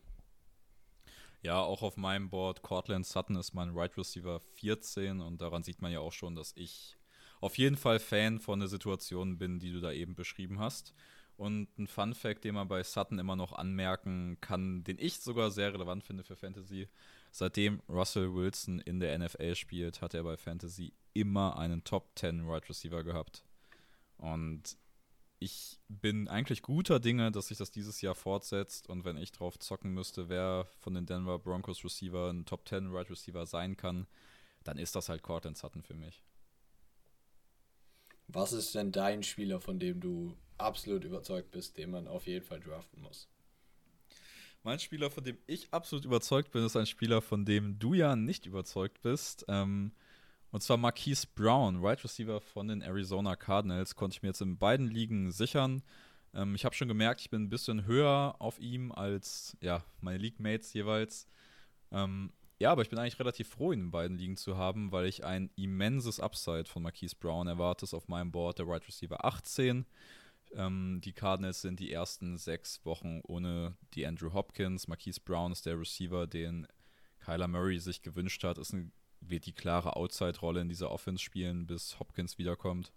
Ja, 1.42 1.60
auch 1.60 1.82
auf 1.82 1.96
meinem 1.96 2.30
Board, 2.30 2.62
Cortland 2.62 3.06
Sutton 3.06 3.36
ist 3.36 3.52
mein 3.52 3.76
Right 3.76 3.96
Receiver 3.98 4.40
14 4.40 5.20
und 5.20 5.42
daran 5.42 5.62
sieht 5.62 5.82
man 5.82 5.92
ja 5.92 6.00
auch 6.00 6.12
schon, 6.12 6.34
dass 6.34 6.52
ich 6.56 6.96
auf 7.40 7.58
jeden 7.58 7.76
Fall 7.76 7.98
Fan 7.98 8.38
von 8.38 8.60
der 8.60 8.68
Situation 8.68 9.36
bin, 9.36 9.58
die 9.58 9.70
du 9.70 9.80
da 9.80 9.92
eben 9.92 10.14
beschrieben 10.14 10.58
hast. 10.58 10.94
Und 11.36 11.68
ein 11.78 11.86
Fun 11.86 12.14
Fact, 12.14 12.44
den 12.44 12.54
man 12.54 12.68
bei 12.68 12.82
Sutton 12.82 13.18
immer 13.18 13.36
noch 13.36 13.52
anmerken 13.52 14.38
kann, 14.40 14.84
den 14.84 14.98
ich 14.98 15.20
sogar 15.20 15.50
sehr 15.50 15.74
relevant 15.74 16.04
finde 16.04 16.22
für 16.22 16.36
Fantasy. 16.36 16.88
Seitdem 17.32 17.82
Russell 17.88 18.32
Wilson 18.32 18.78
in 18.78 19.00
der 19.00 19.18
NFL 19.18 19.54
spielt, 19.56 20.00
hat 20.00 20.14
er 20.14 20.22
bei 20.22 20.38
Fantasy 20.38 20.94
immer 21.14 21.58
einen 21.58 21.84
Top 21.84 22.10
10 22.16 22.46
Right 22.46 22.68
Receiver 22.68 23.02
gehabt. 23.02 23.44
Und 24.18 24.76
ich 25.38 25.78
bin 25.88 26.28
eigentlich 26.28 26.62
guter 26.62 27.00
Dinge, 27.00 27.30
dass 27.30 27.48
sich 27.48 27.58
das 27.58 27.70
dieses 27.70 28.00
Jahr 28.00 28.14
fortsetzt 28.14 28.88
und 28.88 29.04
wenn 29.04 29.16
ich 29.16 29.32
drauf 29.32 29.58
zocken 29.58 29.92
müsste, 29.92 30.28
wer 30.28 30.66
von 30.78 30.94
den 30.94 31.06
Denver 31.06 31.38
Broncos 31.38 31.84
Receiver 31.84 32.30
ein 32.30 32.46
Top 32.46 32.66
10 32.68 32.90
Right 32.90 33.10
Receiver 33.10 33.44
sein 33.46 33.76
kann, 33.76 34.06
dann 34.62 34.78
ist 34.78 34.96
das 34.96 35.08
halt 35.08 35.22
Cortland 35.22 35.58
Sutton 35.58 35.82
für 35.82 35.94
mich. 35.94 36.22
Was 38.28 38.52
ist 38.52 38.74
denn 38.74 38.90
dein 38.90 39.22
Spieler, 39.22 39.60
von 39.60 39.78
dem 39.78 40.00
du 40.00 40.34
absolut 40.56 41.04
überzeugt 41.04 41.50
bist, 41.50 41.76
den 41.76 41.90
man 41.90 42.08
auf 42.08 42.26
jeden 42.26 42.44
Fall 42.44 42.60
draften 42.60 43.02
muss? 43.02 43.28
Mein 44.62 44.78
Spieler, 44.78 45.10
von 45.10 45.24
dem 45.24 45.36
ich 45.46 45.72
absolut 45.74 46.06
überzeugt 46.06 46.50
bin, 46.52 46.64
ist 46.64 46.76
ein 46.76 46.86
Spieler, 46.86 47.20
von 47.20 47.44
dem 47.44 47.78
du 47.78 47.92
ja 47.92 48.16
nicht 48.16 48.46
überzeugt 48.46 49.02
bist. 49.02 49.44
Ähm, 49.48 49.92
und 50.54 50.60
zwar 50.60 50.76
Marquise 50.76 51.26
Brown, 51.34 51.78
Wide 51.78 51.84
right 51.84 52.04
Receiver 52.04 52.40
von 52.40 52.68
den 52.68 52.80
Arizona 52.80 53.34
Cardinals, 53.34 53.96
konnte 53.96 54.14
ich 54.14 54.22
mir 54.22 54.28
jetzt 54.28 54.40
in 54.40 54.56
beiden 54.56 54.86
Ligen 54.86 55.32
sichern. 55.32 55.82
Ähm, 56.32 56.54
ich 56.54 56.64
habe 56.64 56.76
schon 56.76 56.86
gemerkt, 56.86 57.22
ich 57.22 57.28
bin 57.28 57.42
ein 57.42 57.50
bisschen 57.50 57.86
höher 57.86 58.36
auf 58.38 58.60
ihm 58.60 58.92
als 58.92 59.56
ja, 59.60 59.82
meine 60.00 60.18
League-Mates 60.18 60.72
jeweils. 60.72 61.26
Ähm, 61.90 62.32
ja, 62.60 62.70
aber 62.70 62.82
ich 62.82 62.88
bin 62.88 63.00
eigentlich 63.00 63.18
relativ 63.18 63.48
froh, 63.48 63.72
ihn 63.72 63.80
in 63.80 63.90
beiden 63.90 64.16
Ligen 64.16 64.36
zu 64.36 64.56
haben, 64.56 64.92
weil 64.92 65.06
ich 65.06 65.24
ein 65.24 65.50
immenses 65.56 66.20
Upside 66.20 66.66
von 66.66 66.84
Marquise 66.84 67.16
Brown 67.18 67.48
erwarte. 67.48 67.84
Auf 67.92 68.06
meinem 68.06 68.30
Board 68.30 68.60
der 68.60 68.66
Wide 68.66 68.74
right 68.74 68.86
Receiver 68.86 69.24
18. 69.24 69.84
Ähm, 70.54 71.00
die 71.02 71.14
Cardinals 71.14 71.62
sind 71.62 71.80
die 71.80 71.90
ersten 71.90 72.38
sechs 72.38 72.86
Wochen 72.86 73.22
ohne 73.24 73.76
die 73.94 74.06
Andrew 74.06 74.32
Hopkins. 74.32 74.86
Marquise 74.86 75.20
Brown 75.20 75.50
ist 75.50 75.66
der 75.66 75.80
Receiver, 75.80 76.28
den 76.28 76.68
Kyler 77.18 77.48
Murray 77.48 77.80
sich 77.80 78.02
gewünscht 78.02 78.44
hat. 78.44 78.58
Ist 78.58 78.72
ein 78.72 78.92
wird 79.28 79.46
die 79.46 79.52
klare 79.52 79.96
Outside-Rolle 79.96 80.60
in 80.60 80.68
dieser 80.68 80.90
Offense 80.90 81.22
spielen, 81.22 81.66
bis 81.66 81.98
Hopkins 81.98 82.38
wiederkommt. 82.38 82.92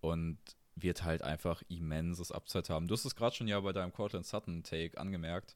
Und 0.00 0.38
wird 0.76 1.04
halt 1.04 1.22
einfach 1.22 1.62
immenses 1.68 2.32
Upside 2.32 2.68
haben. 2.68 2.88
Du 2.88 2.94
hast 2.94 3.04
es 3.04 3.14
gerade 3.14 3.34
schon 3.34 3.48
ja 3.48 3.60
bei 3.60 3.72
deinem 3.72 3.92
Cortland 3.92 4.26
Sutton-Take 4.26 4.98
angemerkt. 4.98 5.54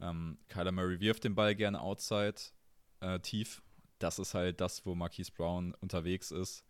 Ähm, 0.00 0.38
Kyler 0.48 0.72
Murray 0.72 1.00
wirft 1.00 1.24
den 1.24 1.34
Ball 1.34 1.54
gerne 1.54 1.80
outside 1.80 2.36
äh, 3.00 3.20
tief. 3.20 3.62
Das 3.98 4.18
ist 4.18 4.34
halt 4.34 4.60
das, 4.60 4.86
wo 4.86 4.94
Marquise 4.94 5.32
Brown 5.32 5.74
unterwegs 5.80 6.30
ist. 6.30 6.64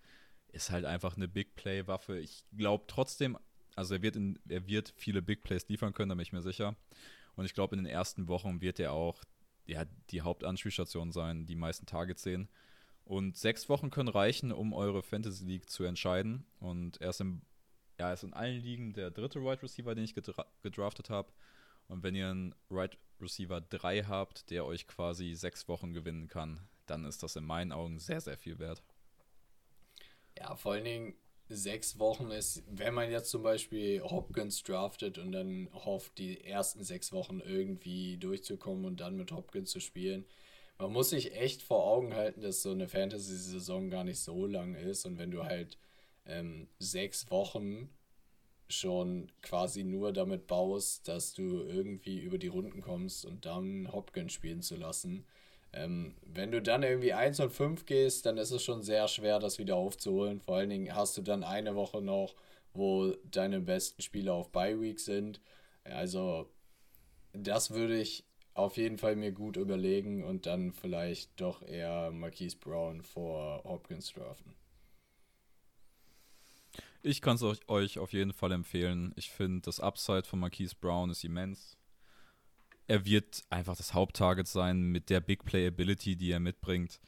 Ist 0.48 0.70
halt 0.70 0.86
einfach 0.86 1.16
eine 1.16 1.28
Big 1.28 1.54
Play-Waffe. 1.56 2.18
Ich 2.18 2.44
glaube 2.56 2.84
trotzdem, 2.88 3.38
also 3.76 3.94
er 3.94 4.02
wird, 4.02 4.16
in, 4.16 4.38
er 4.48 4.66
wird 4.66 4.92
viele 4.96 5.22
Big 5.22 5.42
Plays 5.42 5.68
liefern 5.68 5.92
können, 5.92 6.08
da 6.08 6.14
bin 6.14 6.22
ich 6.22 6.32
mir 6.32 6.42
sicher. 6.42 6.74
Und 7.36 7.44
ich 7.44 7.54
glaube, 7.54 7.76
in 7.76 7.84
den 7.84 7.92
ersten 7.92 8.26
Wochen 8.28 8.60
wird 8.60 8.80
er 8.80 8.92
auch 8.92 9.22
ja, 9.68 9.84
die 10.10 10.22
Hauptanspielstation 10.22 11.12
sein, 11.12 11.46
die 11.46 11.54
meisten 11.54 11.86
Targets 11.86 12.22
sehen. 12.22 12.48
Und 13.04 13.36
sechs 13.36 13.68
Wochen 13.68 13.90
können 13.90 14.08
reichen, 14.08 14.50
um 14.50 14.72
eure 14.72 15.02
Fantasy 15.02 15.44
League 15.44 15.70
zu 15.70 15.84
entscheiden. 15.84 16.44
Und 16.58 17.00
er 17.00 17.10
ist, 17.10 17.20
im, 17.20 17.42
er 17.96 18.12
ist 18.12 18.24
in 18.24 18.32
allen 18.32 18.60
Ligen 18.60 18.92
der 18.92 19.10
dritte 19.10 19.40
Wide 19.40 19.48
right 19.48 19.62
Receiver, 19.62 19.94
den 19.94 20.04
ich 20.04 20.14
gedra 20.14 20.46
gedraftet 20.62 21.10
habe. 21.10 21.32
Und 21.86 22.02
wenn 22.02 22.14
ihr 22.14 22.28
einen 22.28 22.54
Right 22.70 22.98
Receiver 23.20 23.60
3 23.60 24.04
habt, 24.04 24.50
der 24.50 24.64
euch 24.64 24.86
quasi 24.86 25.34
sechs 25.34 25.68
Wochen 25.68 25.92
gewinnen 25.92 26.28
kann, 26.28 26.60
dann 26.86 27.04
ist 27.04 27.22
das 27.22 27.36
in 27.36 27.44
meinen 27.44 27.72
Augen 27.72 27.98
sehr, 27.98 28.20
sehr 28.20 28.36
viel 28.36 28.58
wert. 28.58 28.82
Ja, 30.38 30.54
vor 30.56 30.72
allen 30.72 30.84
Dingen 30.84 31.14
sechs 31.48 31.98
Wochen 31.98 32.30
ist, 32.30 32.62
wenn 32.70 32.94
man 32.94 33.10
jetzt 33.10 33.30
zum 33.30 33.42
Beispiel 33.42 34.02
Hopkins 34.02 34.62
draftet 34.62 35.18
und 35.18 35.32
dann 35.32 35.68
hofft, 35.72 36.18
die 36.18 36.44
ersten 36.44 36.84
sechs 36.84 37.12
Wochen 37.12 37.40
irgendwie 37.40 38.16
durchzukommen 38.18 38.84
und 38.84 39.00
dann 39.00 39.16
mit 39.16 39.32
Hopkins 39.32 39.70
zu 39.70 39.80
spielen. 39.80 40.24
Man 40.78 40.92
muss 40.92 41.10
sich 41.10 41.34
echt 41.34 41.62
vor 41.62 41.84
Augen 41.84 42.14
halten, 42.14 42.40
dass 42.40 42.62
so 42.62 42.70
eine 42.70 42.88
Fantasy-Saison 42.88 43.90
gar 43.90 44.04
nicht 44.04 44.20
so 44.20 44.46
lang 44.46 44.74
ist 44.74 45.06
und 45.06 45.18
wenn 45.18 45.30
du 45.30 45.44
halt 45.44 45.78
ähm, 46.26 46.68
sechs 46.78 47.30
Wochen 47.30 47.90
schon 48.68 49.32
quasi 49.42 49.82
nur 49.82 50.12
damit 50.12 50.46
baust, 50.46 51.08
dass 51.08 51.32
du 51.32 51.62
irgendwie 51.62 52.18
über 52.20 52.38
die 52.38 52.48
Runden 52.48 52.82
kommst 52.82 53.24
und 53.24 53.46
dann 53.46 53.90
Hopkins 53.92 54.32
spielen 54.32 54.62
zu 54.62 54.76
lassen, 54.76 55.24
ähm, 55.72 56.14
wenn 56.22 56.50
du 56.50 56.62
dann 56.62 56.82
irgendwie 56.82 57.12
1 57.12 57.40
und 57.40 57.50
5 57.50 57.86
gehst, 57.86 58.26
dann 58.26 58.38
ist 58.38 58.50
es 58.50 58.62
schon 58.62 58.82
sehr 58.82 59.08
schwer, 59.08 59.38
das 59.38 59.58
wieder 59.58 59.76
aufzuholen. 59.76 60.40
Vor 60.40 60.56
allen 60.56 60.70
Dingen 60.70 60.94
hast 60.94 61.16
du 61.16 61.22
dann 61.22 61.44
eine 61.44 61.74
Woche 61.74 62.00
noch, 62.00 62.34
wo 62.72 63.14
deine 63.24 63.60
besten 63.60 64.02
Spieler 64.02 64.34
auf 64.34 64.50
Bye 64.50 64.80
Week 64.80 65.00
sind. 65.00 65.40
Also, 65.84 66.48
das 67.32 67.70
würde 67.70 67.98
ich 67.98 68.24
auf 68.54 68.76
jeden 68.76 68.98
Fall 68.98 69.14
mir 69.14 69.32
gut 69.32 69.56
überlegen 69.56 70.24
und 70.24 70.46
dann 70.46 70.72
vielleicht 70.72 71.40
doch 71.40 71.62
eher 71.62 72.10
Marquise 72.10 72.56
Brown 72.56 73.02
vor 73.02 73.62
Hopkins 73.64 74.12
draften. 74.12 74.54
Ich 77.02 77.22
kann 77.22 77.36
es 77.36 77.68
euch 77.68 77.98
auf 77.98 78.12
jeden 78.12 78.32
Fall 78.32 78.52
empfehlen. 78.52 79.12
Ich 79.16 79.30
finde, 79.30 79.62
das 79.62 79.78
Upside 79.78 80.24
von 80.24 80.40
Marquise 80.40 80.74
Brown 80.78 81.10
ist 81.10 81.22
immens. 81.22 81.77
Er 82.88 83.04
wird 83.04 83.44
einfach 83.50 83.76
das 83.76 83.92
Haupttarget 83.92 84.48
sein 84.48 84.80
mit 84.80 85.10
der 85.10 85.20
Big 85.20 85.44
Play 85.44 85.66
Ability, 85.66 86.16
die 86.16 86.32
er 86.32 86.40
mitbringt. 86.40 87.00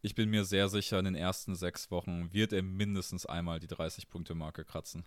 Ich 0.00 0.14
bin 0.14 0.30
mir 0.30 0.44
sehr 0.44 0.70
sicher, 0.70 0.98
in 0.98 1.04
den 1.04 1.14
ersten 1.14 1.54
sechs 1.54 1.90
Wochen 1.90 2.32
wird 2.32 2.54
er 2.54 2.62
mindestens 2.62 3.26
einmal 3.26 3.60
die 3.60 3.68
30-Punkte-Marke 3.68 4.64
kratzen. 4.64 5.04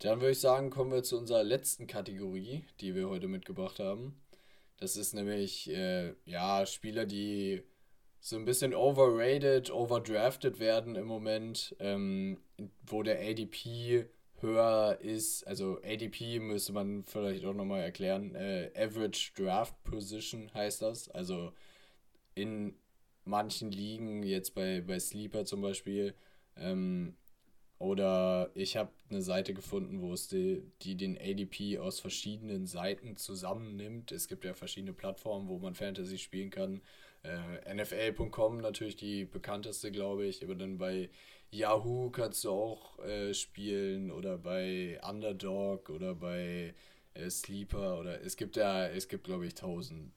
Dann 0.00 0.20
würde 0.20 0.32
ich 0.32 0.40
sagen, 0.40 0.70
kommen 0.70 0.90
wir 0.90 1.04
zu 1.04 1.16
unserer 1.16 1.44
letzten 1.44 1.86
Kategorie, 1.86 2.64
die 2.80 2.96
wir 2.96 3.08
heute 3.08 3.28
mitgebracht 3.28 3.78
haben. 3.78 4.20
Das 4.78 4.96
ist 4.96 5.14
nämlich, 5.14 5.70
äh, 5.70 6.14
ja, 6.24 6.66
Spieler, 6.66 7.06
die 7.06 7.62
so 8.18 8.36
ein 8.36 8.44
bisschen 8.44 8.74
overrated, 8.74 9.70
overdrafted 9.70 10.58
werden 10.58 10.96
im 10.96 11.06
Moment, 11.06 11.76
ähm, 11.78 12.38
wo 12.86 13.04
der 13.04 13.20
ADP 13.20 14.06
höher 14.40 14.98
ist. 15.00 15.46
Also 15.46 15.78
ADP 15.84 16.40
müsste 16.40 16.72
man 16.72 17.04
vielleicht 17.04 17.44
auch 17.44 17.54
nochmal 17.54 17.82
erklären. 17.82 18.34
Äh, 18.34 18.70
Average 18.76 19.32
Draft 19.36 19.82
Position 19.84 20.52
heißt 20.54 20.82
das. 20.82 21.08
Also 21.10 21.52
in 22.34 22.74
manchen 23.24 23.70
Ligen, 23.70 24.22
jetzt 24.22 24.54
bei, 24.54 24.80
bei 24.80 24.98
Sleeper 24.98 25.44
zum 25.44 25.60
Beispiel, 25.60 26.14
ähm, 26.56 27.14
oder 27.80 28.50
ich 28.54 28.76
habe 28.76 28.90
eine 29.08 29.22
Seite 29.22 29.54
gefunden, 29.54 30.02
wo 30.02 30.12
es 30.12 30.28
die, 30.28 30.62
die 30.82 30.96
den 30.96 31.16
ADP 31.16 31.78
aus 31.78 31.98
verschiedenen 31.98 32.66
Seiten 32.66 33.16
zusammennimmt. 33.16 34.12
Es 34.12 34.28
gibt 34.28 34.44
ja 34.44 34.52
verschiedene 34.52 34.92
Plattformen, 34.92 35.48
wo 35.48 35.58
man 35.58 35.74
Fantasy 35.74 36.18
spielen 36.18 36.50
kann. 36.50 36.82
Äh, 37.22 37.74
NFL.com 37.74 38.58
natürlich 38.58 38.96
die 38.96 39.24
bekannteste, 39.24 39.90
glaube 39.90 40.26
ich. 40.26 40.44
Aber 40.44 40.54
dann 40.54 40.76
bei 40.76 41.08
Yahoo 41.50 42.10
kannst 42.10 42.44
du 42.44 42.50
auch 42.50 42.98
äh, 43.00 43.34
spielen 43.34 44.10
oder 44.10 44.38
bei 44.38 45.00
Underdog 45.08 45.90
oder 45.90 46.14
bei 46.14 46.74
äh, 47.14 47.30
Sleeper 47.30 47.98
oder 47.98 48.22
es 48.22 48.36
gibt 48.36 48.56
ja, 48.56 48.86
es 48.86 49.08
gibt 49.08 49.24
glaube 49.24 49.46
ich 49.46 49.54
tausend 49.54 50.12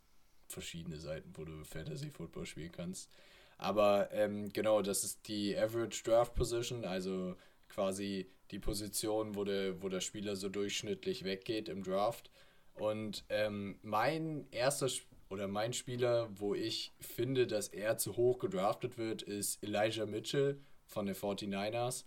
verschiedene 0.48 1.00
Seiten, 1.00 1.32
wo 1.36 1.44
du 1.46 1.64
Fantasy 1.64 2.10
Football 2.10 2.46
spielen 2.46 2.72
kannst. 2.72 3.10
Aber 3.58 4.12
ähm, 4.12 4.52
genau, 4.52 4.82
das 4.82 5.04
ist 5.04 5.28
die 5.28 5.58
Average 5.58 6.04
Draft 6.04 6.36
Position, 6.36 6.86
also 6.86 7.36
quasi 7.70 8.30
die 8.52 8.60
Position, 8.60 9.36
wo 9.36 9.44
der, 9.44 9.82
wo 9.82 9.90
der 9.90 10.02
Spieler 10.02 10.36
so 10.36 10.50
durchschnittlich 10.50 11.24
weggeht 11.24 11.70
im 11.70 11.84
Draft. 11.84 12.30
Und 12.76 13.24
ähm, 13.30 13.80
mein 13.82 14.48
erster 14.52 14.90
oder 15.30 15.48
mein 15.48 15.74
Spieler, 15.74 16.30
wo 16.36 16.54
ich 16.54 16.94
finde, 17.00 17.48
dass 17.48 17.68
er 17.68 17.98
zu 17.98 18.18
hoch 18.18 18.40
gedraftet 18.40 18.98
wird, 18.98 19.24
ist 19.24 19.64
Elijah 19.64 20.06
Mitchell 20.06 20.60
von 20.88 21.06
den 21.06 21.16
49ers. 21.16 22.06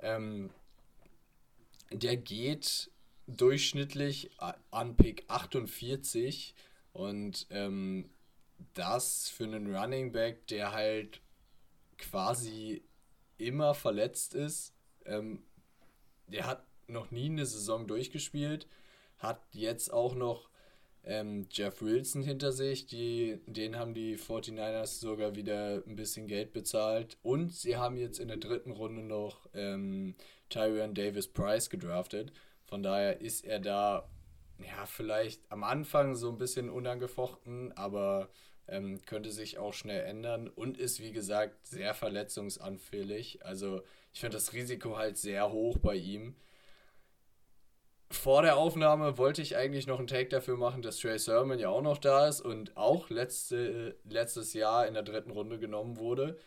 Ähm, 0.00 0.50
der 1.90 2.16
geht 2.16 2.90
durchschnittlich 3.26 4.30
an 4.70 4.96
Pick 4.96 5.24
48 5.28 6.54
und 6.92 7.46
ähm, 7.50 8.10
das 8.74 9.28
für 9.28 9.44
einen 9.44 9.74
Running 9.74 10.12
Back, 10.12 10.46
der 10.48 10.72
halt 10.72 11.20
quasi 11.98 12.84
immer 13.38 13.74
verletzt 13.74 14.34
ist, 14.34 14.74
ähm, 15.04 15.44
der 16.28 16.46
hat 16.46 16.66
noch 16.86 17.10
nie 17.10 17.26
eine 17.26 17.46
Saison 17.46 17.86
durchgespielt, 17.86 18.66
hat 19.18 19.42
jetzt 19.52 19.92
auch 19.92 20.14
noch 20.14 20.48
ähm, 21.06 21.46
Jeff 21.50 21.82
Wilson 21.82 22.22
hinter 22.22 22.52
sich, 22.52 22.86
die, 22.86 23.38
den 23.46 23.76
haben 23.78 23.94
die 23.94 24.16
49ers 24.16 25.00
sogar 25.00 25.34
wieder 25.34 25.82
ein 25.86 25.96
bisschen 25.96 26.26
Geld 26.26 26.52
bezahlt 26.52 27.18
und 27.22 27.52
sie 27.52 27.76
haben 27.76 27.96
jetzt 27.96 28.18
in 28.18 28.28
der 28.28 28.38
dritten 28.38 28.70
Runde 28.72 29.02
noch 29.02 29.48
ähm, 29.54 30.14
Tyrion 30.48 30.94
Davis 30.94 31.28
Price 31.28 31.68
gedraftet. 31.70 32.32
Von 32.64 32.82
daher 32.82 33.20
ist 33.20 33.44
er 33.44 33.60
da, 33.60 34.08
ja, 34.58 34.86
vielleicht 34.86 35.42
am 35.50 35.64
Anfang 35.64 36.14
so 36.14 36.30
ein 36.30 36.38
bisschen 36.38 36.70
unangefochten, 36.70 37.72
aber 37.72 38.30
ähm, 38.66 39.00
könnte 39.04 39.30
sich 39.30 39.58
auch 39.58 39.74
schnell 39.74 40.04
ändern 40.04 40.48
und 40.48 40.78
ist, 40.78 41.00
wie 41.00 41.12
gesagt, 41.12 41.66
sehr 41.66 41.92
verletzungsanfällig. 41.94 43.44
Also 43.44 43.82
ich 44.12 44.20
finde 44.20 44.36
das 44.36 44.52
Risiko 44.52 44.96
halt 44.96 45.18
sehr 45.18 45.52
hoch 45.52 45.78
bei 45.78 45.96
ihm. 45.96 46.36
Vor 48.24 48.40
der 48.40 48.56
Aufnahme 48.56 49.18
wollte 49.18 49.42
ich 49.42 49.54
eigentlich 49.54 49.86
noch 49.86 49.98
einen 49.98 50.06
Take 50.06 50.30
dafür 50.30 50.56
machen, 50.56 50.80
dass 50.80 50.96
Trey 50.96 51.18
Sermon 51.18 51.58
ja 51.58 51.68
auch 51.68 51.82
noch 51.82 51.98
da 51.98 52.26
ist 52.26 52.40
und 52.40 52.74
auch 52.74 53.10
letzte, 53.10 53.98
letztes 54.08 54.54
Jahr 54.54 54.86
in 54.86 54.94
der 54.94 55.02
dritten 55.02 55.30
Runde 55.30 55.58
genommen 55.58 55.98
wurde. 55.98 56.38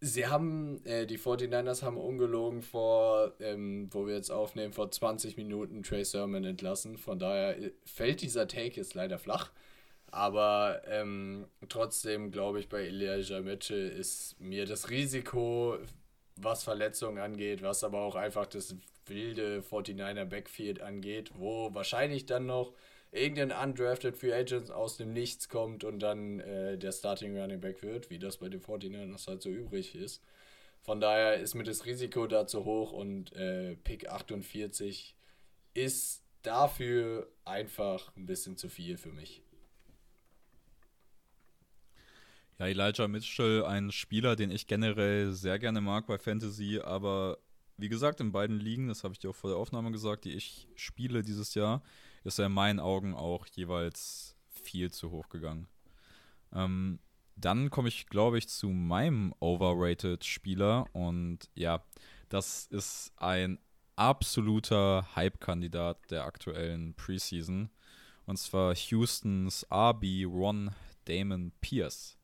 Sie 0.00 0.26
haben, 0.26 0.84
äh, 0.84 1.06
die 1.06 1.16
49ers 1.16 1.84
haben 1.84 1.96
ungelogen 1.96 2.60
vor, 2.60 3.34
ähm, 3.38 3.88
wo 3.92 4.04
wir 4.08 4.16
jetzt 4.16 4.32
aufnehmen, 4.32 4.72
vor 4.72 4.90
20 4.90 5.36
Minuten 5.36 5.84
Trey 5.84 6.04
Sermon 6.04 6.42
entlassen. 6.42 6.98
Von 6.98 7.20
daher 7.20 7.56
äh, 7.56 7.70
fällt 7.84 8.20
dieser 8.20 8.48
Take 8.48 8.74
jetzt 8.74 8.94
leider 8.94 9.20
flach. 9.20 9.52
Aber 10.10 10.82
ähm, 10.88 11.46
trotzdem 11.68 12.32
glaube 12.32 12.58
ich, 12.58 12.68
bei 12.68 12.80
Elijah 12.80 13.42
Mitchell 13.42 13.90
ist 13.90 14.40
mir 14.40 14.66
das 14.66 14.90
Risiko 14.90 15.78
was 16.34 16.64
Verletzungen 16.64 17.18
angeht, 17.18 17.62
was 17.62 17.84
aber 17.84 18.00
auch 18.00 18.16
einfach 18.16 18.46
das 18.46 18.74
wilde 19.06 19.60
49er 19.60 20.24
Backfield 20.24 20.80
angeht, 20.80 21.32
wo 21.34 21.74
wahrscheinlich 21.74 22.26
dann 22.26 22.46
noch 22.46 22.74
irgendein 23.10 23.52
undrafted 23.52 24.16
Free 24.16 24.32
Agent 24.32 24.70
aus 24.70 24.96
dem 24.96 25.12
Nichts 25.12 25.48
kommt 25.48 25.84
und 25.84 26.00
dann 26.00 26.40
äh, 26.40 26.78
der 26.78 26.92
Starting 26.92 27.38
Running 27.38 27.60
Back 27.60 27.82
wird, 27.82 28.10
wie 28.10 28.18
das 28.18 28.38
bei 28.38 28.48
den 28.48 28.60
49ers 28.60 29.26
halt 29.28 29.42
so 29.42 29.50
übrig 29.50 29.94
ist. 29.94 30.22
Von 30.80 31.00
daher 31.00 31.34
ist 31.36 31.54
mir 31.54 31.62
das 31.62 31.84
Risiko 31.86 32.26
da 32.26 32.46
zu 32.46 32.64
hoch 32.64 32.92
und 32.92 33.32
äh, 33.34 33.76
Pick 33.76 34.08
48 34.08 35.14
ist 35.74 36.24
dafür 36.42 37.28
einfach 37.44 38.14
ein 38.16 38.26
bisschen 38.26 38.56
zu 38.56 38.68
viel 38.68 38.96
für 38.96 39.12
mich. 39.12 39.42
Ja, 42.58 42.66
Elijah 42.66 43.08
Mitchell, 43.08 43.64
ein 43.64 43.92
Spieler, 43.92 44.36
den 44.36 44.50
ich 44.50 44.66
generell 44.66 45.32
sehr 45.32 45.58
gerne 45.58 45.80
mag 45.80 46.06
bei 46.06 46.18
Fantasy, 46.18 46.80
aber 46.80 47.38
wie 47.76 47.88
gesagt, 47.88 48.20
in 48.20 48.32
beiden 48.32 48.58
Ligen, 48.58 48.88
das 48.88 49.04
habe 49.04 49.12
ich 49.12 49.18
dir 49.18 49.30
auch 49.30 49.36
vor 49.36 49.50
der 49.50 49.58
Aufnahme 49.58 49.90
gesagt, 49.92 50.24
die 50.24 50.32
ich 50.32 50.68
spiele 50.76 51.22
dieses 51.22 51.54
Jahr, 51.54 51.82
ist 52.24 52.38
er 52.38 52.46
in 52.46 52.52
meinen 52.52 52.80
Augen 52.80 53.14
auch 53.14 53.46
jeweils 53.46 54.36
viel 54.48 54.90
zu 54.90 55.10
hoch 55.10 55.28
gegangen. 55.28 55.68
Ähm, 56.52 56.98
dann 57.36 57.70
komme 57.70 57.88
ich, 57.88 58.06
glaube 58.06 58.38
ich, 58.38 58.48
zu 58.48 58.68
meinem 58.68 59.34
overrated 59.40 60.24
Spieler 60.24 60.86
und 60.92 61.50
ja, 61.54 61.82
das 62.28 62.66
ist 62.66 63.12
ein 63.16 63.58
absoluter 63.96 65.06
Hype-Kandidat 65.16 66.10
der 66.10 66.24
aktuellen 66.24 66.94
Preseason 66.94 67.70
und 68.26 68.36
zwar 68.38 68.74
Houstons 68.74 69.66
RB 69.70 70.24
Ron 70.26 70.70
Damon 71.04 71.52
Pierce. 71.60 72.16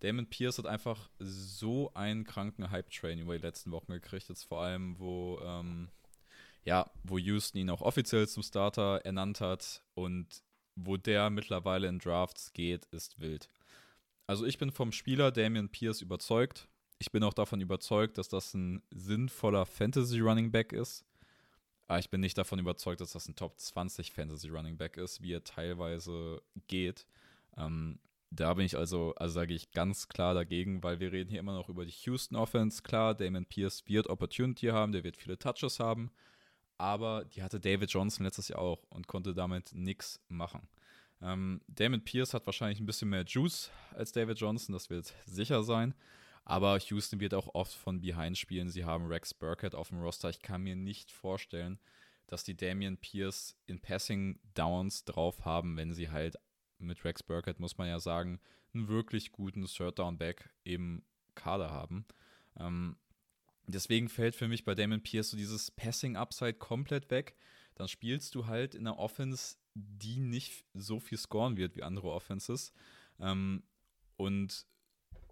Damon 0.00 0.26
Pierce 0.26 0.58
hat 0.58 0.66
einfach 0.66 1.10
so 1.18 1.92
einen 1.94 2.24
kranken 2.24 2.70
Hype-Train 2.70 3.18
über 3.18 3.36
die 3.36 3.46
letzten 3.46 3.70
Wochen 3.70 3.92
gekriegt, 3.92 4.28
jetzt 4.28 4.44
vor 4.44 4.62
allem, 4.62 4.98
wo, 4.98 5.38
ähm, 5.42 5.88
ja, 6.64 6.90
wo 7.04 7.18
Houston 7.18 7.58
ihn 7.58 7.70
auch 7.70 7.82
offiziell 7.82 8.26
zum 8.26 8.42
Starter 8.42 9.00
ernannt 9.04 9.40
hat 9.40 9.82
und 9.94 10.42
wo 10.74 10.96
der 10.96 11.30
mittlerweile 11.30 11.88
in 11.88 11.98
Drafts 11.98 12.52
geht, 12.52 12.86
ist 12.86 13.20
wild. 13.20 13.48
Also 14.26 14.46
ich 14.46 14.58
bin 14.58 14.70
vom 14.70 14.92
Spieler 14.92 15.32
Damian 15.32 15.68
Pierce 15.68 16.02
überzeugt. 16.02 16.68
Ich 16.98 17.10
bin 17.10 17.24
auch 17.24 17.34
davon 17.34 17.60
überzeugt, 17.60 18.16
dass 18.16 18.28
das 18.28 18.54
ein 18.54 18.82
sinnvoller 18.90 19.66
Fantasy 19.66 20.20
Running 20.20 20.50
Back 20.50 20.72
ist. 20.72 21.04
Aber 21.88 21.98
ich 21.98 22.10
bin 22.10 22.20
nicht 22.20 22.38
davon 22.38 22.60
überzeugt, 22.60 23.00
dass 23.00 23.12
das 23.12 23.28
ein 23.28 23.34
Top 23.34 23.58
20 23.58 24.12
Fantasy 24.12 24.48
Running 24.48 24.76
Back 24.76 24.96
ist, 24.96 25.20
wie 25.20 25.32
er 25.32 25.42
teilweise 25.42 26.40
geht. 26.68 27.04
Ähm, 27.56 27.98
da 28.30 28.54
bin 28.54 28.64
ich 28.64 28.76
also, 28.76 29.14
also 29.16 29.34
sage 29.34 29.54
ich 29.54 29.72
ganz 29.72 30.08
klar 30.08 30.34
dagegen, 30.34 30.82
weil 30.82 31.00
wir 31.00 31.12
reden 31.12 31.30
hier 31.30 31.40
immer 31.40 31.54
noch 31.54 31.68
über 31.68 31.84
die 31.84 31.94
Houston 32.04 32.36
Offense. 32.36 32.82
Klar, 32.82 33.14
Damon 33.14 33.46
Pierce 33.46 33.86
wird 33.86 34.08
Opportunity 34.08 34.66
haben, 34.68 34.92
der 34.92 35.04
wird 35.04 35.16
viele 35.16 35.38
Touches 35.38 35.80
haben, 35.80 36.10
aber 36.78 37.24
die 37.24 37.42
hatte 37.42 37.60
David 37.60 37.90
Johnson 37.90 38.24
letztes 38.24 38.48
Jahr 38.48 38.60
auch 38.60 38.84
und 38.90 39.08
konnte 39.08 39.34
damit 39.34 39.72
nichts 39.74 40.20
machen. 40.28 40.68
Ähm, 41.20 41.60
Damon 41.66 42.04
Pierce 42.04 42.32
hat 42.32 42.46
wahrscheinlich 42.46 42.80
ein 42.80 42.86
bisschen 42.86 43.10
mehr 43.10 43.24
Juice 43.26 43.70
als 43.94 44.12
David 44.12 44.38
Johnson, 44.38 44.72
das 44.72 44.90
wird 44.90 45.12
sicher 45.26 45.62
sein. 45.62 45.94
Aber 46.44 46.78
Houston 46.78 47.20
wird 47.20 47.34
auch 47.34 47.54
oft 47.54 47.74
von 47.74 48.00
Behind 48.00 48.36
spielen. 48.36 48.70
Sie 48.70 48.84
haben 48.84 49.06
Rex 49.06 49.34
Burkett 49.34 49.74
auf 49.74 49.90
dem 49.90 50.00
Roster. 50.00 50.30
Ich 50.30 50.40
kann 50.40 50.62
mir 50.62 50.74
nicht 50.74 51.12
vorstellen, 51.12 51.78
dass 52.26 52.44
die 52.44 52.56
Damian 52.56 52.96
Pierce 52.96 53.56
in 53.66 53.80
Passing 53.80 54.40
Downs 54.54 55.04
drauf 55.04 55.44
haben, 55.44 55.76
wenn 55.76 55.92
sie 55.92 56.10
halt 56.10 56.36
mit 56.80 57.04
Rex 57.04 57.22
Burkett, 57.22 57.60
muss 57.60 57.78
man 57.78 57.88
ja 57.88 58.00
sagen, 58.00 58.40
einen 58.74 58.88
wirklich 58.88 59.32
guten 59.32 59.64
Third-Down-Back 59.64 60.50
im 60.64 61.02
Kader 61.34 61.70
haben. 61.70 62.04
Ähm, 62.58 62.96
deswegen 63.66 64.08
fällt 64.08 64.34
für 64.34 64.48
mich 64.48 64.64
bei 64.64 64.74
Damon 64.74 65.02
Pierce 65.02 65.30
so 65.30 65.36
dieses 65.36 65.70
Passing-Upside 65.70 66.54
komplett 66.54 67.10
weg. 67.10 67.36
dann 67.76 67.88
spielst 67.88 68.34
du 68.34 68.46
halt 68.46 68.74
in 68.74 68.86
einer 68.86 68.98
Offense, 68.98 69.56
die 69.74 70.20
nicht 70.20 70.66
so 70.74 71.00
viel 71.00 71.16
scoren 71.16 71.56
wird 71.56 71.76
wie 71.76 71.82
andere 71.82 72.10
Offenses. 72.10 72.72
Ähm, 73.18 73.62
und 74.16 74.66